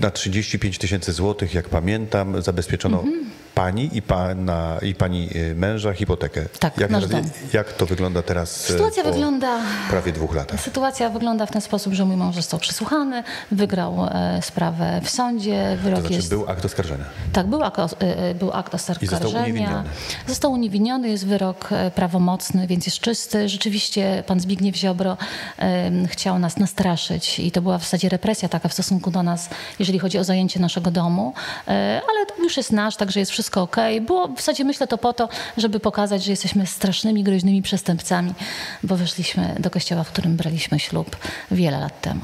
na 0.00 0.10
35 0.10 0.78
tysięcy 0.78 1.12
złotych, 1.12 1.54
jak 1.54 1.68
pamiętam, 1.68 2.42
zabezpieczono 2.42 2.98
mhm 3.00 3.37
pani 3.58 3.90
i, 3.92 4.02
pana, 4.02 4.78
i 4.82 4.94
pani 4.94 5.28
y, 5.36 5.54
męża 5.54 5.92
hipotekę. 5.92 6.44
Tak, 6.58 6.78
jak, 6.78 6.90
nasz 6.90 7.06
dom. 7.06 7.22
jak 7.52 7.72
to 7.72 7.86
wygląda 7.86 8.22
teraz 8.22 8.70
y, 8.70 8.72
Sytuacja 8.72 9.02
po 9.02 9.12
wygląda, 9.12 9.60
prawie 9.90 10.12
dwóch 10.12 10.34
latach? 10.34 10.60
Sytuacja 10.60 11.10
wygląda 11.10 11.46
w 11.46 11.50
ten 11.50 11.60
sposób, 11.60 11.92
że 11.92 12.04
mój 12.04 12.16
mąż 12.16 12.34
został 12.34 12.60
przesłuchany, 12.60 13.22
wygrał 13.50 14.06
e, 14.10 14.42
sprawę 14.42 15.00
w 15.04 15.10
sądzie. 15.10 15.76
Wyrok 15.82 15.96
to 15.96 16.00
znaczy 16.00 16.14
jest... 16.14 16.28
był 16.28 16.48
akt 16.48 16.64
oskarżenia? 16.64 17.04
Tak, 17.32 17.46
był 17.46 17.62
akt, 17.62 17.78
e, 17.98 18.34
był 18.34 18.52
akt 18.52 18.74
oskarżenia. 18.74 19.06
I 19.06 19.10
został 19.10 19.42
uniewinniony? 19.42 19.88
Został 20.26 20.52
uniewinniony, 20.52 21.08
jest 21.08 21.26
wyrok 21.26 21.68
e, 21.72 21.90
prawomocny, 21.90 22.66
więc 22.66 22.86
jest 22.86 23.00
czysty. 23.00 23.48
Rzeczywiście 23.48 24.24
pan 24.26 24.40
Zbigniew 24.40 24.76
Ziobro 24.76 25.16
e, 25.58 25.90
chciał 26.06 26.38
nas 26.38 26.56
nastraszyć 26.56 27.38
i 27.38 27.50
to 27.50 27.62
była 27.62 27.78
w 27.78 27.82
zasadzie 27.82 28.08
represja 28.08 28.48
taka 28.48 28.68
w 28.68 28.72
stosunku 28.72 29.10
do 29.10 29.22
nas, 29.22 29.48
jeżeli 29.78 29.98
chodzi 29.98 30.18
o 30.18 30.24
zajęcie 30.24 30.60
naszego 30.60 30.90
domu, 30.90 31.32
e, 31.68 32.00
ale 32.10 32.26
już 32.48 32.56
jest 32.56 32.72
nasz, 32.72 32.96
także 32.96 33.20
jest 33.20 33.32
wszystko 33.32 33.62
ok. 33.62 33.76
Było 34.00 34.28
w 34.28 34.36
zasadzie 34.36 34.64
myślę 34.64 34.86
to 34.86 34.98
po 34.98 35.12
to, 35.12 35.28
żeby 35.56 35.80
pokazać, 35.80 36.24
że 36.24 36.30
jesteśmy 36.30 36.66
strasznymi, 36.66 37.24
groźnymi 37.24 37.62
przestępcami, 37.62 38.34
bo 38.82 38.96
weszliśmy 38.96 39.54
do 39.58 39.70
kościoła, 39.70 40.04
w 40.04 40.08
którym 40.08 40.36
braliśmy 40.36 40.78
ślub 40.78 41.16
wiele 41.50 41.78
lat 41.80 42.00
temu. 42.00 42.20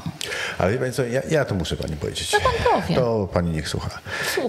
Ale 0.57 0.71
wie 0.71 0.77
pani 0.77 0.91
co, 0.91 1.03
ja, 1.03 1.21
ja 1.29 1.45
to 1.45 1.55
muszę 1.55 1.77
pani 1.77 1.95
powiedzieć. 1.95 2.29
Co 2.29 2.37
pan 2.39 2.51
powie? 2.73 2.95
To 2.95 3.29
pani 3.33 3.51
niech 3.51 3.69
słucha. 3.69 3.89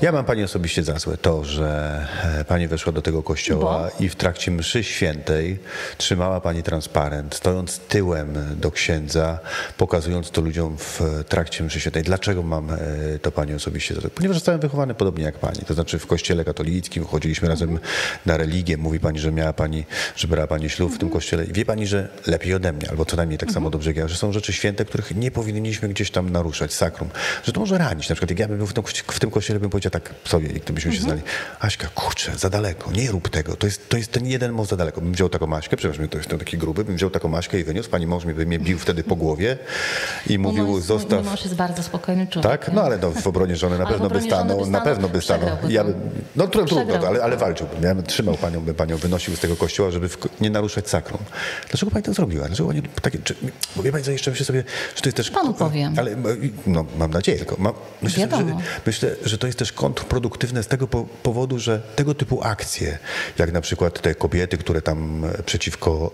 Ja 0.03 0.12
mam 0.12 0.25
pani 0.25 0.45
osobiście 0.45 0.83
za 0.83 0.99
złe 0.99 1.17
to, 1.17 1.45
że 1.45 2.01
e, 2.41 2.45
pani 2.45 2.69
weszła 2.69 2.93
do 2.93 3.03
tego 3.03 3.23
kościoła 3.23 3.91
bo? 3.99 4.05
i 4.05 4.09
w 4.09 4.17
trakcie 4.17 4.51
mszy 4.51 4.85
świętej 4.85 5.59
trzymała 5.99 6.41
pani 6.41 6.62
transparent, 6.62 7.35
stojąc 7.35 7.79
tyłem 7.79 8.35
do 8.61 8.71
księdza, 8.71 9.39
pokazując 9.77 10.31
to 10.31 10.41
ludziom 10.41 10.77
w 10.79 11.25
trakcie 11.29 11.65
mszy 11.65 11.81
świętej. 11.81 12.03
Dlaczego 12.03 12.43
mam 12.43 12.71
e, 12.71 12.79
to 13.23 13.33
pani 13.33 13.55
osobiście 13.55 13.95
za 13.95 14.01
złe? 14.01 14.11
Ponieważ 14.11 14.37
zostałem 14.37 14.61
wychowany 14.61 14.95
podobnie 14.95 15.25
jak 15.25 15.39
pani, 15.39 15.59
to 15.66 15.74
znaczy 15.74 15.98
w 15.98 16.07
kościele 16.07 16.44
katolickim 16.44 17.05
chodziliśmy 17.05 17.48
razem 17.48 17.79
na 18.26 18.37
religię. 18.37 18.76
Mówi 18.76 19.00
pani, 19.00 19.18
że 19.18 19.33
miała 19.33 19.52
pani, 19.52 19.85
że 20.16 20.29
brała 20.29 20.46
pani 20.46 20.70
ślub 20.70 20.94
w 20.94 20.98
tym 20.98 21.11
kościele. 21.11 21.44
I 21.44 21.52
wie 21.52 21.64
pani, 21.64 21.87
że 21.87 22.09
lepiej 22.26 22.55
ode 22.55 22.72
mnie, 22.72 22.90
albo 22.90 23.05
co 23.05 23.16
najmniej 23.16 23.38
tak 23.38 23.50
samo 23.50 23.70
dobrze 23.70 23.90
jak 23.90 23.96
ja, 23.96 24.09
że 24.09 24.16
są 24.16 24.33
rzeczy 24.33 24.52
święte, 24.52 24.85
których 24.85 25.16
nie 25.16 25.31
powinniśmy 25.31 25.88
gdzieś 25.88 26.11
tam 26.11 26.31
naruszać, 26.31 26.74
sakrum. 26.74 27.09
Że 27.44 27.52
to 27.52 27.61
może 27.61 27.79
ranić. 27.79 28.09
Na 28.09 28.14
przykład 28.14 28.31
jak 28.31 28.38
ja 28.38 28.48
bym 28.48 28.59
był 28.59 28.66
w 28.66 28.72
tym, 28.72 28.85
w 29.07 29.20
tym 29.20 29.31
kościele, 29.31 29.61
bym 29.61 29.70
powiedział 29.70 29.90
tak 29.90 30.14
sobie, 30.24 30.48
i 30.48 30.61
gdybyśmy 30.61 30.92
się 30.92 31.00
znali. 31.00 31.22
Aśka, 31.61 31.88
kurczę, 31.94 32.33
za 32.38 32.50
daleko, 32.50 32.92
nie 32.92 33.11
rób 33.11 33.29
tego. 33.29 33.57
To 33.57 33.66
jest, 33.66 33.88
to 33.88 33.96
jest 33.96 34.12
ten 34.12 34.26
jeden 34.26 34.52
most 34.52 34.70
za 34.70 34.76
daleko. 34.76 35.00
Bym 35.00 35.12
wziął 35.12 35.29
taką 35.29 35.46
maśkę, 35.46 35.76
przepraszam, 35.76 36.09
to 36.09 36.18
jestem 36.18 36.38
taki 36.38 36.59
gruby, 36.59 36.85
bym 36.85 36.96
wziął 36.96 37.11
taką 37.11 37.29
maśkę 37.29 37.61
i 37.61 37.64
wyniósł. 37.64 37.90
Pani 37.90 38.07
mąż 38.07 38.24
mnie, 38.24 38.35
by 38.35 38.46
mnie 38.46 38.59
bił 38.59 38.79
wtedy 38.79 39.05
po 39.05 39.16
głowie 39.16 39.59
i 40.26 40.38
mówił, 40.38 40.81
zostaw... 40.81 41.18
Mój 41.18 41.31
mąż 41.31 41.44
jest 41.44 41.55
bardzo 41.57 41.83
spokojny 41.83 42.26
człowiek. 42.26 42.50
Tak? 42.50 42.70
No 42.74 42.83
ale 42.83 42.98
no, 42.98 43.11
w 43.11 43.26
obronie 43.26 43.57
żony 43.57 43.79
na 43.79 43.87
pewno 43.87 44.11
by 44.11 44.22
stanął, 44.22 44.66
na 44.66 44.81
pewno 44.81 45.09
by 45.09 45.20
stanął. 45.20 45.56
Przegrałby 45.57 45.75
Ja 45.75 45.85
pan. 45.85 45.92
bym, 45.92 46.25
no 46.37 46.49
trudno, 46.49 46.85
trudno 46.85 47.09
ale, 47.09 47.23
ale 47.23 47.37
walczyłbym. 47.37 47.83
Ja 47.83 47.95
bym 47.95 48.05
trzymał 48.05 48.35
panią, 48.35 48.61
bym 48.61 48.75
panią 48.75 48.97
wynosił 48.97 49.37
z 49.37 49.40
tego 49.40 49.57
kościoła, 49.57 49.90
żeby 49.90 50.09
w, 50.09 50.19
nie 50.40 50.51
naruszać 50.51 50.88
sakrum. 50.88 51.21
Dlaczego 51.71 51.90
pani 51.92 52.05
to 52.05 52.12
zrobiła? 52.12 52.47
Dlaczego 52.47 52.69
pani 52.69 52.83
takie, 53.03 53.19
czy, 53.19 53.35
bo 53.77 53.83
wie 53.83 53.92
pani 53.92 54.05
co, 54.05 54.11
jeszcze 54.11 54.31
myślę 54.31 54.47
sobie, 54.47 54.64
że 54.97 55.03
to 55.03 55.09
jest 55.09 55.16
też... 55.16 55.31
Panu 55.31 55.55
powiem. 55.55 55.95
Ale 55.99 56.16
no, 56.66 56.85
mam 56.99 57.11
nadzieję, 57.11 57.38
tylko 57.38 57.57
mam, 57.59 57.73
myślę, 58.03 58.23
sobie, 58.25 58.37
że, 58.37 58.45
Wiadomo. 58.45 58.62
myślę, 58.87 59.16
że 59.25 59.38
to 59.38 59.47
jest 59.47 59.59
też 59.59 59.73
kontrproduktywne 59.73 60.62
z 60.62 60.66
tego 60.66 60.87
po, 60.88 61.07
powodu, 61.23 61.59
że 61.59 61.83
tego 61.97 62.14
typu 62.14 62.42
akcje, 62.42 62.99
jak 63.38 63.53
na 63.53 63.61
przykład 63.61 64.01
te 64.01 64.14
kobiety, 64.14 64.59
które 64.59 64.83
tam 64.83 65.25
e, 65.25 65.42
przeciwko 65.42 66.11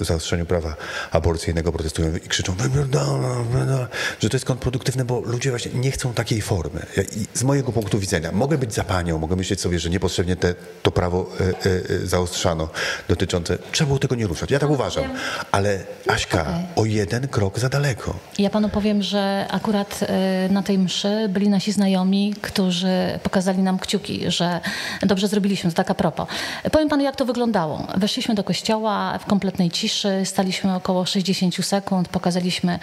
e, 0.00 0.04
zaostrzeniu 0.04 0.46
prawa 0.46 0.76
aborcyjnego 1.10 1.72
protestują 1.72 2.16
i 2.16 2.20
krzyczą 2.20 2.52
wypierdala, 2.52 3.42
wypierdala, 3.42 3.88
że 4.20 4.28
to 4.28 4.36
jest 4.36 4.44
kontrproduktywne, 4.44 5.04
bo 5.04 5.20
ludzie 5.20 5.50
właśnie 5.50 5.72
nie 5.74 5.90
chcą 5.90 6.14
takiej 6.14 6.42
formy. 6.42 6.86
Ja, 6.96 7.02
z 7.34 7.42
mojego 7.42 7.72
punktu 7.72 7.98
widzenia, 7.98 8.32
mogę 8.32 8.55
być 8.58 8.74
za 8.74 8.84
panią, 8.84 9.18
mogę 9.18 9.36
myśleć 9.36 9.60
sobie, 9.60 9.78
że 9.78 9.90
niepotrzebnie 9.90 10.36
te, 10.36 10.54
to 10.82 10.90
prawo 10.90 11.26
e, 11.40 12.02
e, 12.02 12.06
zaostrzano 12.06 12.68
dotyczące, 13.08 13.58
trzeba 13.72 13.86
było 13.86 13.98
tego 13.98 14.14
nie 14.14 14.26
ruszać. 14.26 14.50
Ja 14.50 14.58
tak 14.58 14.70
uważam. 14.70 15.04
Ale 15.52 15.84
Aśka, 16.08 16.46
o 16.76 16.84
jeden 16.84 17.28
krok 17.28 17.58
za 17.58 17.68
daleko. 17.68 18.14
Ja 18.38 18.50
panu 18.50 18.68
powiem, 18.68 19.02
że 19.02 19.46
akurat 19.50 20.00
y, 20.02 20.52
na 20.52 20.62
tej 20.62 20.78
mszy 20.78 21.28
byli 21.28 21.48
nasi 21.48 21.72
znajomi, 21.72 22.34
którzy 22.42 23.18
pokazali 23.22 23.58
nam 23.58 23.78
kciuki, 23.78 24.30
że 24.30 24.60
dobrze 25.02 25.28
zrobiliśmy, 25.28 25.70
to 25.70 25.76
tak 25.76 25.90
a 25.90 25.94
propos. 25.94 26.28
Powiem 26.72 26.88
panu, 26.88 27.02
jak 27.02 27.16
to 27.16 27.24
wyglądało. 27.24 27.86
Weszliśmy 27.96 28.34
do 28.34 28.44
kościoła 28.44 29.18
w 29.18 29.26
kompletnej 29.26 29.70
ciszy, 29.70 30.22
staliśmy 30.24 30.74
około 30.74 31.06
60 31.06 31.66
sekund, 31.66 32.08
pokazaliśmy 32.08 32.78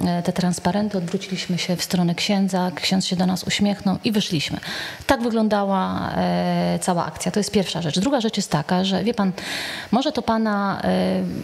y, 0.00 0.22
te 0.24 0.32
transparenty, 0.32 0.98
odwróciliśmy 0.98 1.58
się 1.58 1.76
w 1.76 1.82
stronę 1.82 2.14
księdza, 2.14 2.70
ksiądz 2.74 3.06
się 3.06 3.16
do 3.16 3.26
nas 3.26 3.44
uśmiechnął 3.44 3.98
i 4.04 4.12
wyszliśmy. 4.12 4.60
Tak 5.06 5.22
wyglądała 5.22 6.10
y, 6.74 6.78
cała 6.78 7.06
akcja. 7.06 7.32
To 7.32 7.40
jest 7.40 7.50
pierwsza 7.50 7.82
rzecz. 7.82 7.98
Druga 7.98 8.20
rzecz 8.20 8.36
jest 8.36 8.50
taka, 8.50 8.84
że 8.84 9.04
wie 9.04 9.14
pan, 9.14 9.32
może 9.90 10.12
to 10.12 10.22
pana, 10.22 10.82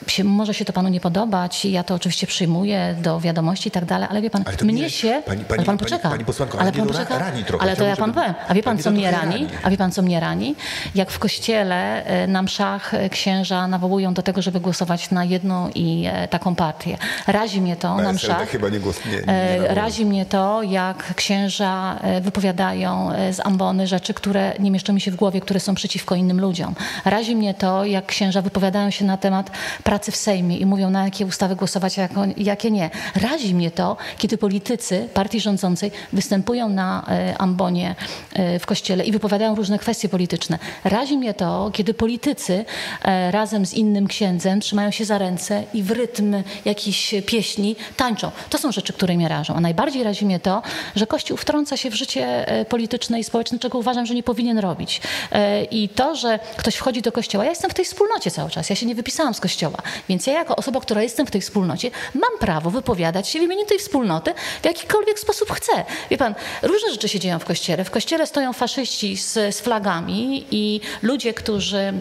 y, 0.07 0.11
się, 0.11 0.25
może 0.25 0.55
się 0.55 0.65
to 0.65 0.73
panu 0.73 0.89
nie 0.89 1.01
podobać, 1.01 1.65
ja 1.65 1.85
to 1.85 1.95
oczywiście 1.95 2.27
przyjmuję 2.27 2.95
do 3.03 3.21
wiadomości 3.21 3.69
i 3.69 3.71
tak 3.73 3.85
dalej, 3.85 4.09
ale 4.11 4.23
wie 4.23 4.31
pan, 4.31 4.45
Ale 4.47 4.57
mnie 4.65 4.83
nie- 4.83 4.91
się... 4.91 5.23
pani- 5.27 5.45
pani- 5.45 5.59
ale 5.59 5.67
pan 5.67 5.79
poczeka. 5.79 6.09
pani 6.11 6.25
posłanko, 6.25 6.59
ale 6.59 6.63
ale 6.71 6.79
pan 6.79 6.89
poczeka. 6.89 7.19
rani 7.19 7.45
trochę. 7.45 7.63
Ale 7.63 7.77
to 7.77 7.85
ja 7.85 7.97
pan 7.97 8.13
powiem. 8.13 8.35
A 8.49 8.55
wie 8.55 8.63
pan, 8.63 8.79
co 8.79 8.91
mnie 8.91 9.11
rani? 9.11 9.33
rani. 9.33 9.49
A 9.63 9.71
wie 9.71 9.77
pan, 9.77 9.93
co 9.93 10.03
mnie 10.03 10.21
rani? 10.21 10.55
Jak 10.95 11.11
w 11.11 11.19
kościele 11.19 12.05
e, 12.05 12.27
na 12.27 12.43
mszach 12.43 12.95
e, 12.95 13.09
księża 13.09 13.67
nawołują 13.69 14.15
do 14.15 14.23
tego, 14.23 14.43
żeby 14.43 14.61
głosować 14.61 15.11
na 15.11 15.25
jedną 15.25 15.71
i 15.75 16.07
e, 16.13 16.29
taką 16.29 16.55
partię. 16.55 16.99
Razi 17.27 17.61
mnie 17.61 17.77
to 17.77 17.97
na 17.97 18.13
mszach. 18.13 18.49
chyba 18.49 18.69
nie 18.69 18.81
głos- 18.81 19.07
nie- 19.07 19.13
nie 19.17 19.29
E. 19.69 19.75
Razi 19.75 20.07
mnie 20.07 20.27
to, 20.27 20.63
jak 20.63 21.15
księża 21.15 21.99
e, 22.03 22.21
wypowiadają 22.21 23.13
e, 23.13 23.33
z 23.33 23.41
ambony 23.49 23.87
rzeczy, 23.87 24.15
które 24.15 24.55
nie 24.59 24.71
mieszczą 24.71 24.93
mi 24.93 25.01
się 25.01 25.11
w 25.11 25.17
głowie, 25.17 25.41
które 25.41 25.61
są 25.61 25.75
przeciwko 25.75 26.15
innym 26.15 26.41
ludziom. 26.41 26.75
Razi 27.05 27.37
mnie 27.37 27.55
to, 27.55 27.85
jak 27.85 28.07
księża 28.07 28.43
wypowiadają 28.43 28.91
się 28.91 29.05
na 29.05 29.17
temat 29.17 29.51
pracy 29.85 30.13
w 30.13 30.17
Sejmie 30.17 30.59
i 30.59 30.67
mówią, 30.67 30.91
na 30.91 31.05
jakie 31.05 31.27
ustawy 31.27 31.57
głosować, 31.57 31.99
a 31.99 32.09
jakie 32.37 32.71
nie. 32.71 32.91
Razi 33.15 33.55
mnie 33.55 33.71
to, 33.71 33.97
kiedy 34.19 34.39
politycy 34.39 35.09
partii 35.15 35.41
rządzącej 35.41 35.91
występują 36.13 36.69
na 36.69 37.07
e, 37.09 37.39
ambonie 37.39 37.95
e, 38.35 38.59
w 38.59 38.67
kościele 38.67 39.05
i 39.05 39.13
wypowiadają 39.13 39.55
różne 39.55 39.79
kwestie 39.79 40.09
polityczne. 40.09 40.59
Razi 40.85 41.17
mnie 41.17 41.35
to, 41.35 41.71
kiedy 41.73 41.95
politycy 41.95 42.65
e, 43.03 43.31
razem 43.31 43.67
z 43.67 43.75
innym 43.75 44.07
księdzem 44.07 44.61
trzymają 44.61 44.91
się 44.91 45.05
za 45.05 45.19
ręce 45.19 45.65
i 45.75 45.83
w 45.83 45.91
rytm 45.91 46.43
jakichś 46.65 47.15
pieśni 47.27 47.77
tańczą. 47.97 48.31
To 48.51 48.59
są 48.59 48.73
rzeczy, 48.73 48.93
które 48.93 49.17
mnie 49.17 49.29
rażą. 49.29 49.55
A 49.55 49.61
najbardziej 49.61 50.03
razi 50.03 50.27
mnie 50.27 50.41
to, 50.41 50.63
że 50.97 51.07
Kościół 51.07 51.37
wtrąca 51.37 51.77
się 51.77 51.91
w 51.91 51.95
życie 51.95 52.47
polityczne 52.69 53.21
i 53.21 53.25
społeczne, 53.25 53.38
czego 53.61 53.79
uważam, 53.79 54.07
że 54.07 54.15
nie 54.15 54.23
powinien 54.23 54.59
robić. 54.59 55.01
E, 55.33 55.65
I 55.65 55.89
to, 55.89 56.17
że 56.17 56.39
ktoś 56.57 56.75
wchodzi 56.75 57.03
do 57.03 57.13
kościoła, 57.13 57.45
ja 57.45 57.51
jestem 57.51 57.71
w 57.71 57.75
tej 57.75 57.85
wspólnocie 57.85 58.31
cały 58.31 58.51
czas, 58.51 58.71
ja 58.71 58.77
się 58.77 58.87
nie 58.87 58.95
wypisałam 58.95 59.35
z 59.35 59.41
kościoła, 59.41 59.79
więc 60.09 60.27
ja 60.27 60.33
jako 60.33 60.57
osoba, 60.57 60.81
która 60.81 61.03
jestem 61.03 61.27
w 61.27 61.31
tej 61.31 61.41
wspólnocie, 61.41 61.91
mam 62.15 62.39
prawo 62.41 62.71
wypowiadać 62.71 63.29
się 63.29 63.39
w 63.39 63.43
imieniu 63.43 63.67
tej 63.67 63.79
wspólnoty 63.79 64.35
w 64.63 64.65
jakikolwiek 64.65 65.19
sposób 65.19 65.53
chcę. 65.53 65.85
Wie 66.11 66.19
pan, 66.19 66.35
różne 66.63 66.91
rzeczy 66.91 67.09
się 67.09 67.21
dzieją 67.21 67.39
w 67.39 67.45
kościele. 67.45 67.85
W 67.85 67.91
kościele 67.91 68.27
stoją 68.27 68.53
faszyści 68.53 69.17
z, 69.17 69.33
z 69.33 69.61
flagami 69.61 70.47
i 70.51 70.81
ludzie, 71.03 71.35
którzy 71.35 71.79
e, 71.79 71.93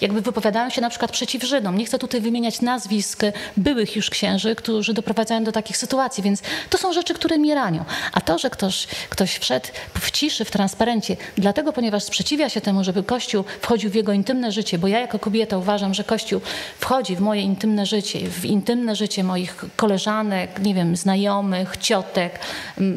jakby 0.00 0.20
wypowiadają 0.20 0.70
się 0.70 0.80
na 0.80 0.90
przykład 0.90 1.12
przeciw 1.12 1.42
Żydom. 1.42 1.78
Nie 1.78 1.84
chcę 1.84 1.98
tutaj 1.98 2.20
wymieniać 2.20 2.60
nazwisk 2.60 3.22
byłych 3.56 3.96
już 3.96 4.10
księży, 4.10 4.54
którzy 4.54 4.94
doprowadzają 4.94 5.44
do 5.44 5.52
takich 5.52 5.76
sytuacji, 5.76 6.22
więc 6.22 6.42
to 6.70 6.78
są 6.78 6.92
rzeczy, 6.92 7.14
które 7.14 7.38
mnie 7.38 7.54
ranią. 7.54 7.84
A 8.12 8.20
to, 8.20 8.38
że 8.38 8.50
ktoś, 8.50 8.86
ktoś 9.10 9.36
wszedł 9.38 9.68
w 9.94 10.10
ciszy, 10.10 10.44
w 10.44 10.50
transparencie, 10.64 11.16
dlatego, 11.36 11.72
ponieważ 11.72 12.02
sprzeciwia 12.02 12.48
się 12.48 12.60
temu, 12.60 12.84
żeby 12.84 13.02
Kościół 13.02 13.44
wchodził 13.60 13.90
w 13.90 13.94
jego 13.94 14.12
intymne 14.12 14.52
życie, 14.52 14.78
bo 14.78 14.88
ja 14.88 15.00
jako 15.00 15.18
kobieta 15.18 15.58
uważam, 15.58 15.94
że 15.94 16.04
Kościół 16.04 16.40
wchodzi 16.78 17.16
w 17.16 17.20
moje 17.20 17.42
intymne 17.42 17.86
życie, 17.86 18.18
w 18.18 18.44
intymne 18.44 18.96
życie 18.96 19.24
moich 19.24 19.64
koleżanek, 19.76 20.60
nie 20.62 20.74
wiem, 20.74 20.96
znajomych, 20.96 21.76
ciotek, 21.76 22.38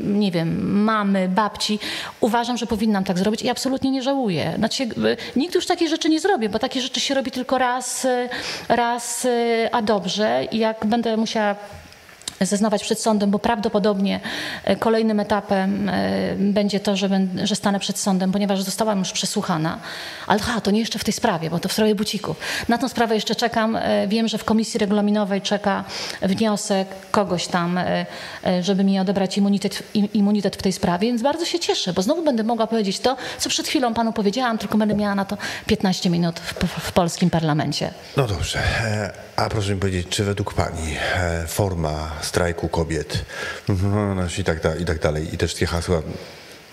nie 0.04 0.32
wiem, 0.32 0.84
mamy, 0.84 1.30
babci. 1.30 1.80
Uważam, 2.20 2.58
że 2.58 2.68
powinnam 2.68 3.04
tak 3.04 3.20
zrobić 3.20 3.42
i 3.42 3.50
absolutnie 3.50 3.92
nie 3.92 4.02
żałuję. 4.02 4.54
Znaczy, 4.58 4.84
jakby 4.84 5.18
nikt 5.36 5.56
już 5.56 5.66
takich 5.66 5.90
rzeczy 5.90 6.10
nie 6.10 6.20
zrobi, 6.20 6.50
bo 6.50 6.60
takie 6.60 6.82
rzeczy 6.82 7.00
się 7.00 7.14
robi 7.14 7.32
tylko 7.32 7.58
raz, 7.58 8.06
y, 8.06 8.30
raz, 8.70 9.26
y, 9.26 9.70
a 9.72 9.82
dobrze. 9.82 10.48
I 10.52 10.58
jak 10.58 10.86
będę 10.86 11.18
musiała 11.18 11.56
zeznawać 12.42 12.84
przed 12.84 13.00
sądem, 13.02 13.32
bo 13.32 13.40
prawdopodobnie 13.40 14.20
e, 14.64 14.76
kolejnym 14.76 15.20
etapem 15.20 15.90
e, 15.90 16.36
będzie 16.36 16.80
to, 16.80 16.96
że, 16.96 17.10
że 17.44 17.56
stanę 17.56 17.80
przed 17.80 17.98
sądem, 18.00 18.32
ponieważ 18.32 18.62
zostałam 18.62 19.00
już 19.00 19.12
przesłuchana. 19.12 19.80
Ale 20.28 20.40
ha, 20.40 20.62
to 20.62 20.72
nie 20.72 20.80
jeszcze 20.80 21.00
w 21.00 21.04
tej 21.04 21.14
sprawie, 21.14 21.50
bo 21.50 21.60
to 21.60 21.70
w 21.70 21.74
sprawie 21.74 21.96
bucików. 21.96 22.38
Na 22.70 22.78
tą 22.78 22.90
sprawę 22.90 23.16
jeszcze 23.16 23.36
czekam. 23.36 23.76
E, 23.76 24.08
Wiem, 24.08 24.28
że 24.28 24.38
w 24.38 24.44
komisji 24.44 24.78
regulaminowej 24.78 25.42
czeka 25.42 25.84
wniosek 26.22 26.88
kogoś 27.12 27.48
tam, 27.48 27.80
żeby 28.62 28.84
mi 28.84 29.00
odebrać 29.00 29.38
immunitet, 29.38 29.84
im- 29.94 30.14
immunitet 30.14 30.56
w 30.56 30.62
tej 30.62 30.74
sprawie, 30.74 31.08
więc 31.08 31.22
bardzo 31.22 31.46
się 31.46 31.60
cieszę, 31.60 31.94
bo 31.94 32.02
znowu 32.02 32.24
będę 32.24 32.44
mogła 32.44 32.68
powiedzieć 32.68 33.00
to, 33.00 33.18
co 33.40 33.50
przed 33.50 33.68
chwilą 33.68 33.94
panu 33.94 34.14
powiedziałam, 34.14 34.58
tylko 34.58 34.78
będę 34.78 34.96
miała 34.96 35.16
na 35.16 35.26
to 35.26 35.38
15 35.66 36.10
minut 36.10 36.40
w, 36.40 36.54
w 36.80 36.92
polskim 36.92 37.30
parlamencie. 37.30 37.92
No 38.18 38.28
dobrze. 38.28 38.60
A 39.38 39.50
proszę 39.50 39.74
mi 39.74 39.80
powiedzieć, 39.80 40.08
czy 40.10 40.24
według 40.24 40.54
Pani 40.54 40.96
e, 41.16 41.48
forma 41.48 42.12
strajku 42.22 42.70
kobiet 42.70 43.26
i, 44.40 44.44
tak, 44.44 44.62
da- 44.62 44.76
i 44.76 44.86
tak 44.86 45.00
dalej, 45.00 45.34
i 45.34 45.38
te 45.38 45.48
wszystkie 45.48 45.66
hasła 45.66 46.02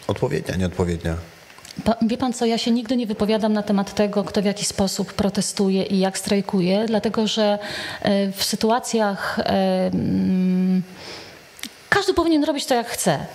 odpowiednia, 0.07 0.57
nieodpowiednia? 0.57 1.16
Wie 2.03 2.18
pan 2.18 2.33
co, 2.33 2.46
ja 2.46 2.59
się 2.59 2.70
nigdy 2.70 2.96
nie 2.96 3.07
wypowiadam 3.07 3.53
na 3.53 3.62
temat 3.62 3.94
tego, 3.94 4.24
kto 4.24 4.42
w 4.42 4.44
jaki 4.44 4.64
sposób 4.64 5.12
protestuje 5.12 5.83
i 5.83 5.98
jak 5.98 6.18
strajkuje, 6.18 6.85
dlatego 6.87 7.27
że 7.27 7.59
e, 8.03 8.33
w 8.33 8.44
sytuacjach 8.44 9.38
e, 9.38 9.42
mm, 9.87 10.83
każdy 11.88 12.14
powinien 12.14 12.44
robić 12.44 12.66
to 12.66 12.74
jak 12.74 12.87
chce. 12.88 13.27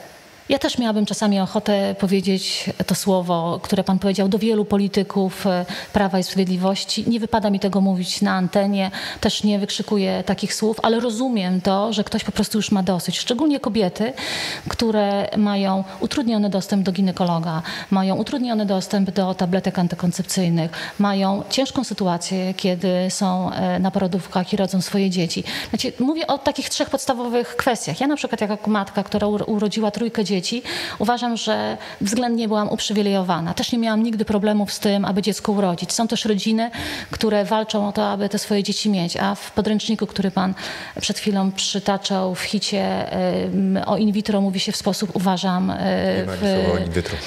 Ja 0.49 0.59
też 0.59 0.77
miałabym 0.77 1.05
czasami 1.05 1.39
ochotę 1.39 1.95
powiedzieć 1.99 2.69
to 2.88 2.95
słowo, 2.95 3.59
które 3.63 3.83
pan 3.83 3.99
powiedział 3.99 4.27
do 4.27 4.39
wielu 4.39 4.65
polityków 4.65 5.47
e, 5.47 5.65
Prawa 5.93 6.19
i 6.19 6.23
Sprawiedliwości. 6.23 7.03
Nie 7.07 7.19
wypada 7.19 7.49
mi 7.49 7.59
tego 7.59 7.81
mówić 7.81 8.21
na 8.21 8.31
antenie, 8.31 8.91
też 9.21 9.43
nie 9.43 9.59
wykrzykuję 9.59 10.23
takich 10.25 10.53
słów, 10.53 10.77
ale 10.83 10.99
rozumiem 10.99 11.62
to, 11.62 11.93
że 11.93 12.03
ktoś 12.03 12.23
po 12.23 12.31
prostu 12.31 12.57
już 12.57 12.71
ma 12.71 12.83
dosyć. 12.83 13.19
Szczególnie 13.19 13.59
kobiety, 13.59 14.13
które 14.67 15.29
mają 15.38 15.83
utrudniony 15.99 16.49
dostęp 16.49 16.83
do 16.83 16.91
ginekologa, 16.91 17.62
mają 17.91 18.15
utrudniony 18.15 18.65
dostęp 18.65 19.12
do 19.12 19.33
tabletek 19.33 19.79
antykoncepcyjnych, 19.79 20.71
mają 20.99 21.43
ciężką 21.49 21.83
sytuację, 21.83 22.53
kiedy 22.53 22.89
są 23.09 23.51
e, 23.51 23.79
na 23.79 23.91
porodówkach 23.91 24.53
i 24.53 24.57
rodzą 24.57 24.81
swoje 24.81 25.09
dzieci. 25.09 25.43
Znaczy, 25.69 25.93
mówię 25.99 26.27
o 26.27 26.38
takich 26.38 26.69
trzech 26.69 26.89
podstawowych 26.89 27.55
kwestiach. 27.55 28.01
Ja 28.01 28.07
na 28.07 28.15
przykład 28.15 28.41
jako 28.41 28.69
matka, 28.69 29.03
która 29.03 29.27
ur- 29.27 29.43
urodziła 29.47 29.91
trójkę 29.91 30.25
dzieci, 30.25 30.38
uważam, 30.99 31.38
że 31.38 31.78
względnie 32.02 32.47
byłam 32.47 32.69
uprzywilejowana. 32.69 33.54
Też 33.54 33.71
nie 33.71 33.78
miałam 33.80 34.04
nigdy 34.04 34.25
problemów 34.25 34.73
z 34.73 34.80
tym, 34.80 35.06
aby 35.06 35.21
dziecko 35.21 35.52
urodzić. 35.52 35.93
Są 35.93 36.08
też 36.08 36.25
rodziny, 36.25 36.71
które 37.12 37.45
walczą 37.45 37.88
o 37.88 37.91
to, 37.91 38.10
aby 38.10 38.30
te 38.30 38.39
swoje 38.39 38.63
dzieci 38.63 38.89
mieć. 38.89 39.17
A 39.17 39.36
w 39.36 39.52
podręczniku, 39.52 40.08
który 40.08 40.32
pan 40.32 40.54
przed 41.02 41.19
chwilą 41.19 41.52
przytaczał 41.52 42.36
w 42.36 42.41
hicie 42.41 43.06
o 43.86 43.97
in 43.97 44.12
vitro 44.12 44.41
mówi 44.41 44.60
się 44.60 44.71
w 44.71 44.75
sposób, 44.75 45.15
uważam, 45.15 45.71
e, 45.71 45.75
ma 46.25 46.32
w- 46.34 46.39
słowa 46.65 46.80
in 46.80 46.91
vitro. 46.91 47.17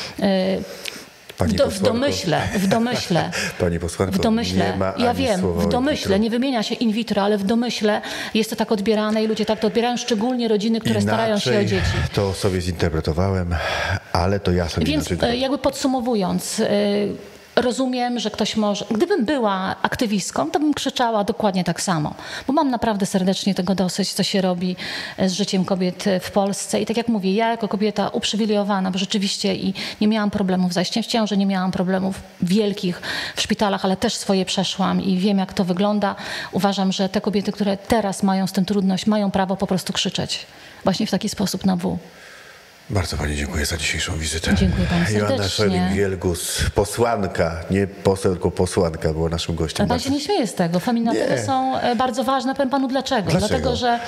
Pani 1.43 1.55
w, 1.55 1.57
do, 1.57 1.71
w 1.71 1.81
domyśle, 1.81 2.41
w 2.55 2.67
domyśle. 2.67 3.31
Pani 3.61 3.79
posłanko, 3.79 4.17
W 4.17 4.21
domyśle, 4.21 4.79
ja 4.99 5.15
wiem, 5.15 5.41
w 5.41 5.69
domyśle, 5.69 6.21
nie 6.21 6.31
wymienia 6.31 6.63
się 6.63 6.75
in 6.75 6.93
vitro, 6.93 7.23
ale 7.23 7.39
w 7.39 7.45
domyśle 7.45 8.03
jest 8.35 8.51
to 8.51 8.57
tak 8.57 8.73
odbierane 8.73 9.25
i 9.25 9.27
ludzie 9.27 9.45
tak 9.47 9.61
to 9.61 9.67
odbierają, 9.67 9.97
szczególnie 9.97 10.49
rodziny, 10.49 10.81
które 10.81 11.01
starają 11.01 11.39
się 11.39 11.51
o 11.51 11.53
Inaczej 11.53 11.69
dzieci. 11.69 11.91
To 12.15 12.35
sobie 12.35 12.61
zinterpretowałem, 12.61 13.55
ale 14.13 14.41
to 14.41 14.53
ja 14.53 14.69
sobie 14.69 14.87
Więc 14.87 15.11
inaczej... 15.11 15.31
e, 15.31 15.37
jakby 15.37 15.59
podsumowując, 15.59 16.61
e, 16.61 16.67
rozumiem, 17.57 18.19
że 18.19 18.31
ktoś 18.31 18.57
może. 18.57 18.85
Gdybym 18.91 19.25
była 19.25 19.77
aktywistką, 19.83 20.51
to 20.51 20.61
bym 20.61 20.75
krzyczała 20.75 21.25
dokładnie 21.25 21.65
tak 21.65 21.81
samo, 21.81 22.15
bo 22.47 22.53
mam 22.53 22.71
naprawdę 22.71 23.07
serdecznie 23.07 23.55
tego 23.55 23.75
dosyć, 23.75 24.13
co 24.13 24.23
się 24.23 24.41
robi 24.41 24.77
e, 25.17 25.29
z 25.29 25.33
życiem 25.33 25.65
kobiet 25.65 26.05
w 26.21 26.31
Polsce. 26.31 26.81
I 26.81 26.87
tak 26.87 26.97
jak 26.97 27.09
mówię, 27.09 27.35
ja 27.35 27.49
jako 27.49 27.69
kobieta 27.69 28.09
uprzywilejowana, 28.09 28.91
bo 28.91 28.99
rzeczywiście 28.99 29.55
i 29.55 29.75
nie 30.01 30.09
miałam 30.09 30.31
problemów 30.31 30.73
z 30.73 30.75
zajściem 30.75 31.03
w 31.03 31.07
ciążę, 31.07 31.37
nie 31.37 31.47
miałam 31.47 31.73
problemów 31.73 32.21
wielkich 32.43 33.03
w 33.37 33.41
szpitalach, 33.41 33.85
ale 33.85 33.97
też 33.97 34.15
swoje 34.15 34.45
przeszłam 34.45 35.03
i 35.03 35.19
wiem, 35.19 35.39
jak 35.39 35.53
to 35.53 35.65
wygląda. 35.65 36.15
Uważam, 36.53 36.93
że 36.93 37.09
te 37.09 37.21
kobiety, 37.21 37.53
które 37.53 37.77
teraz 37.77 38.23
mają 38.23 38.47
z 38.47 38.53
tym 38.53 38.65
trudność, 38.65 39.07
mają 39.07 39.31
prawo 39.31 39.57
po 39.57 39.67
prostu 39.67 39.93
krzyczeć. 39.93 40.47
Właśnie 40.85 41.07
w 41.07 41.11
taki 41.11 41.29
sposób 41.29 41.65
na 41.65 41.77
W. 41.77 41.99
Bardzo 42.93 43.17
Pani 43.17 43.37
dziękuję 43.37 43.67
za 43.67 43.77
dzisiejszą 43.77 44.17
wizytę. 44.19 44.55
Dziękuję 44.55 44.87
Pani 44.87 45.17
Joanna. 45.17 45.45
Szojling-Wielgus, 45.45 46.71
posłanka, 46.75 47.61
nie 47.71 47.87
poseł, 47.87 48.33
tylko 48.33 48.51
posłanka 48.51 49.13
była 49.13 49.29
naszym 49.29 49.55
gościem. 49.55 49.83
Ale 49.83 49.89
pan 49.89 49.97
Bardzo- 49.99 50.05
się 50.05 50.15
nie 50.15 50.21
śmieje 50.21 50.47
z 50.47 50.55
tego. 50.55 50.81
Feminatywy 50.81 51.43
są 51.47 51.79
e, 51.79 51.97
bardzo 51.97 52.25
ważne. 52.25 52.55
Powiem 52.55 52.71
panu 52.71 52.89
dlaczego. 52.89 53.31
Dlaczego? 53.31 53.49
Dlatego, 53.49 53.77
że... 53.77 53.99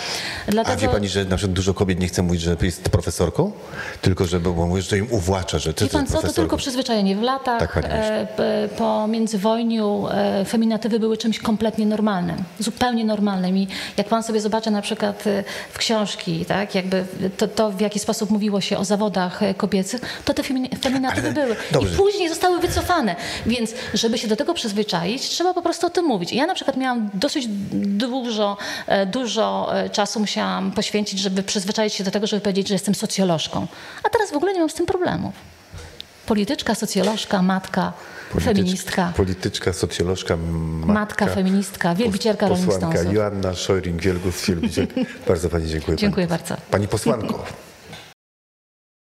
A 0.49 0.51
Dlatego, 0.51 0.81
wie 0.81 0.89
Pani, 0.89 1.09
że 1.09 1.25
na 1.25 1.37
przykład 1.37 1.53
dużo 1.53 1.75
kobiet 1.75 2.01
nie 2.01 2.09
chce 2.09 2.23
mówić, 2.23 2.41
że 2.41 2.57
jest 2.63 2.89
profesorką? 2.89 3.53
Tylko, 4.03 4.27
że 4.27 4.41
bo 4.41 4.53
mówisz, 4.67 4.89
że 4.89 4.99
im 4.99 5.07
uwłacza, 5.11 5.59
że 5.59 5.75
ty 5.75 5.85
Wie 5.85 5.91
pan 5.91 6.07
co, 6.07 6.23
to 6.23 6.33
tylko 6.33 6.57
przyzwyczajenie. 6.57 7.17
W 7.17 7.23
latach 7.23 7.59
Tak 7.59 7.85
e, 7.85 8.69
po 8.79 9.07
międzywojniu 9.09 10.07
e, 10.11 10.45
feminatywy 10.45 11.01
były 11.01 11.17
czymś 11.17 11.39
kompletnie 11.39 11.87
normalnym, 11.87 12.37
zupełnie 12.59 13.05
normalnym. 13.05 13.57
I 13.57 13.69
jak 13.97 14.09
pan 14.09 14.23
sobie 14.23 14.41
zobaczy 14.41 14.71
na 14.71 14.83
przykład 14.83 15.27
e, 15.27 15.45
w 15.73 15.79
książki, 15.79 16.45
tak, 16.45 16.75
jakby 16.75 17.05
to, 17.37 17.49
to 17.49 17.71
w 17.71 17.81
jaki 17.81 17.99
sposób 17.99 18.31
mówiło 18.31 18.61
się 18.61 18.74
o 18.79 18.85
zawodach 18.85 19.43
e, 19.43 19.55
kobiecych, 19.55 20.23
to 20.25 20.35
te 20.35 20.43
feminatywy 20.83 21.33
były. 21.33 21.57
dobrze. 21.73 21.95
I 21.95 21.97
później 21.97 22.29
zostały 22.29 22.61
wycofane. 22.61 23.17
Więc 23.47 23.75
żeby 23.95 24.19
się 24.19 24.29
do 24.29 24.37
tego 24.37 24.55
przyzwyczaić, 24.55 25.23
trzeba 25.23 25.55
po 25.55 25.63
prostu 25.63 25.87
o 25.87 25.91
tym 25.91 26.05
mówić. 26.05 26.33
Ja 26.33 26.47
na 26.47 26.55
przykład 26.55 26.77
miałam 26.77 27.11
dosyć 27.15 27.47
dużo, 27.73 28.57
e, 28.87 29.07
dużo 29.07 29.71
e, 29.77 29.91
czasu 29.91 30.21
musiałam 30.21 30.73
poświęcić, 30.73 31.19
żeby 31.19 31.43
przyzwyczaić 31.43 31.95
się 31.95 32.05
do 32.05 32.11
tego, 32.11 32.27
żeby 32.27 32.41
powiedzieć, 32.41 32.69
że 32.69 32.75
jestem 32.75 32.95
socjolożką. 32.95 33.67
A 34.05 34.09
teraz 34.09 34.31
w 34.31 34.37
ogóle 34.37 34.53
nie 34.53 34.61
mam 34.61 34.71
z 34.71 34.75
tym 34.75 34.87
problemów. 34.87 35.35
Polityczka, 36.27 36.75
socjolożka, 36.75 37.43
matka, 37.43 37.93
feministka. 38.41 39.13
Polityczka, 39.17 39.73
socjolożka, 39.73 40.37
matka, 40.37 40.93
Matka, 40.93 41.27
feministka, 41.27 41.95
wielbicielka 41.95 42.49
Rolling 42.49 42.73
Stonesów. 42.73 43.13
Joanna 43.13 43.53
Szojring-Wielgus, 43.53 44.47
wielbicielka. 44.49 44.95
Bardzo 45.29 45.49
Pani 45.51 45.69
dziękuję. 45.69 45.97
Dziękuję 45.97 46.27
pani, 46.27 46.39
bardzo. 46.39 46.57
Pani 46.71 46.89
posłanko. 46.89 47.45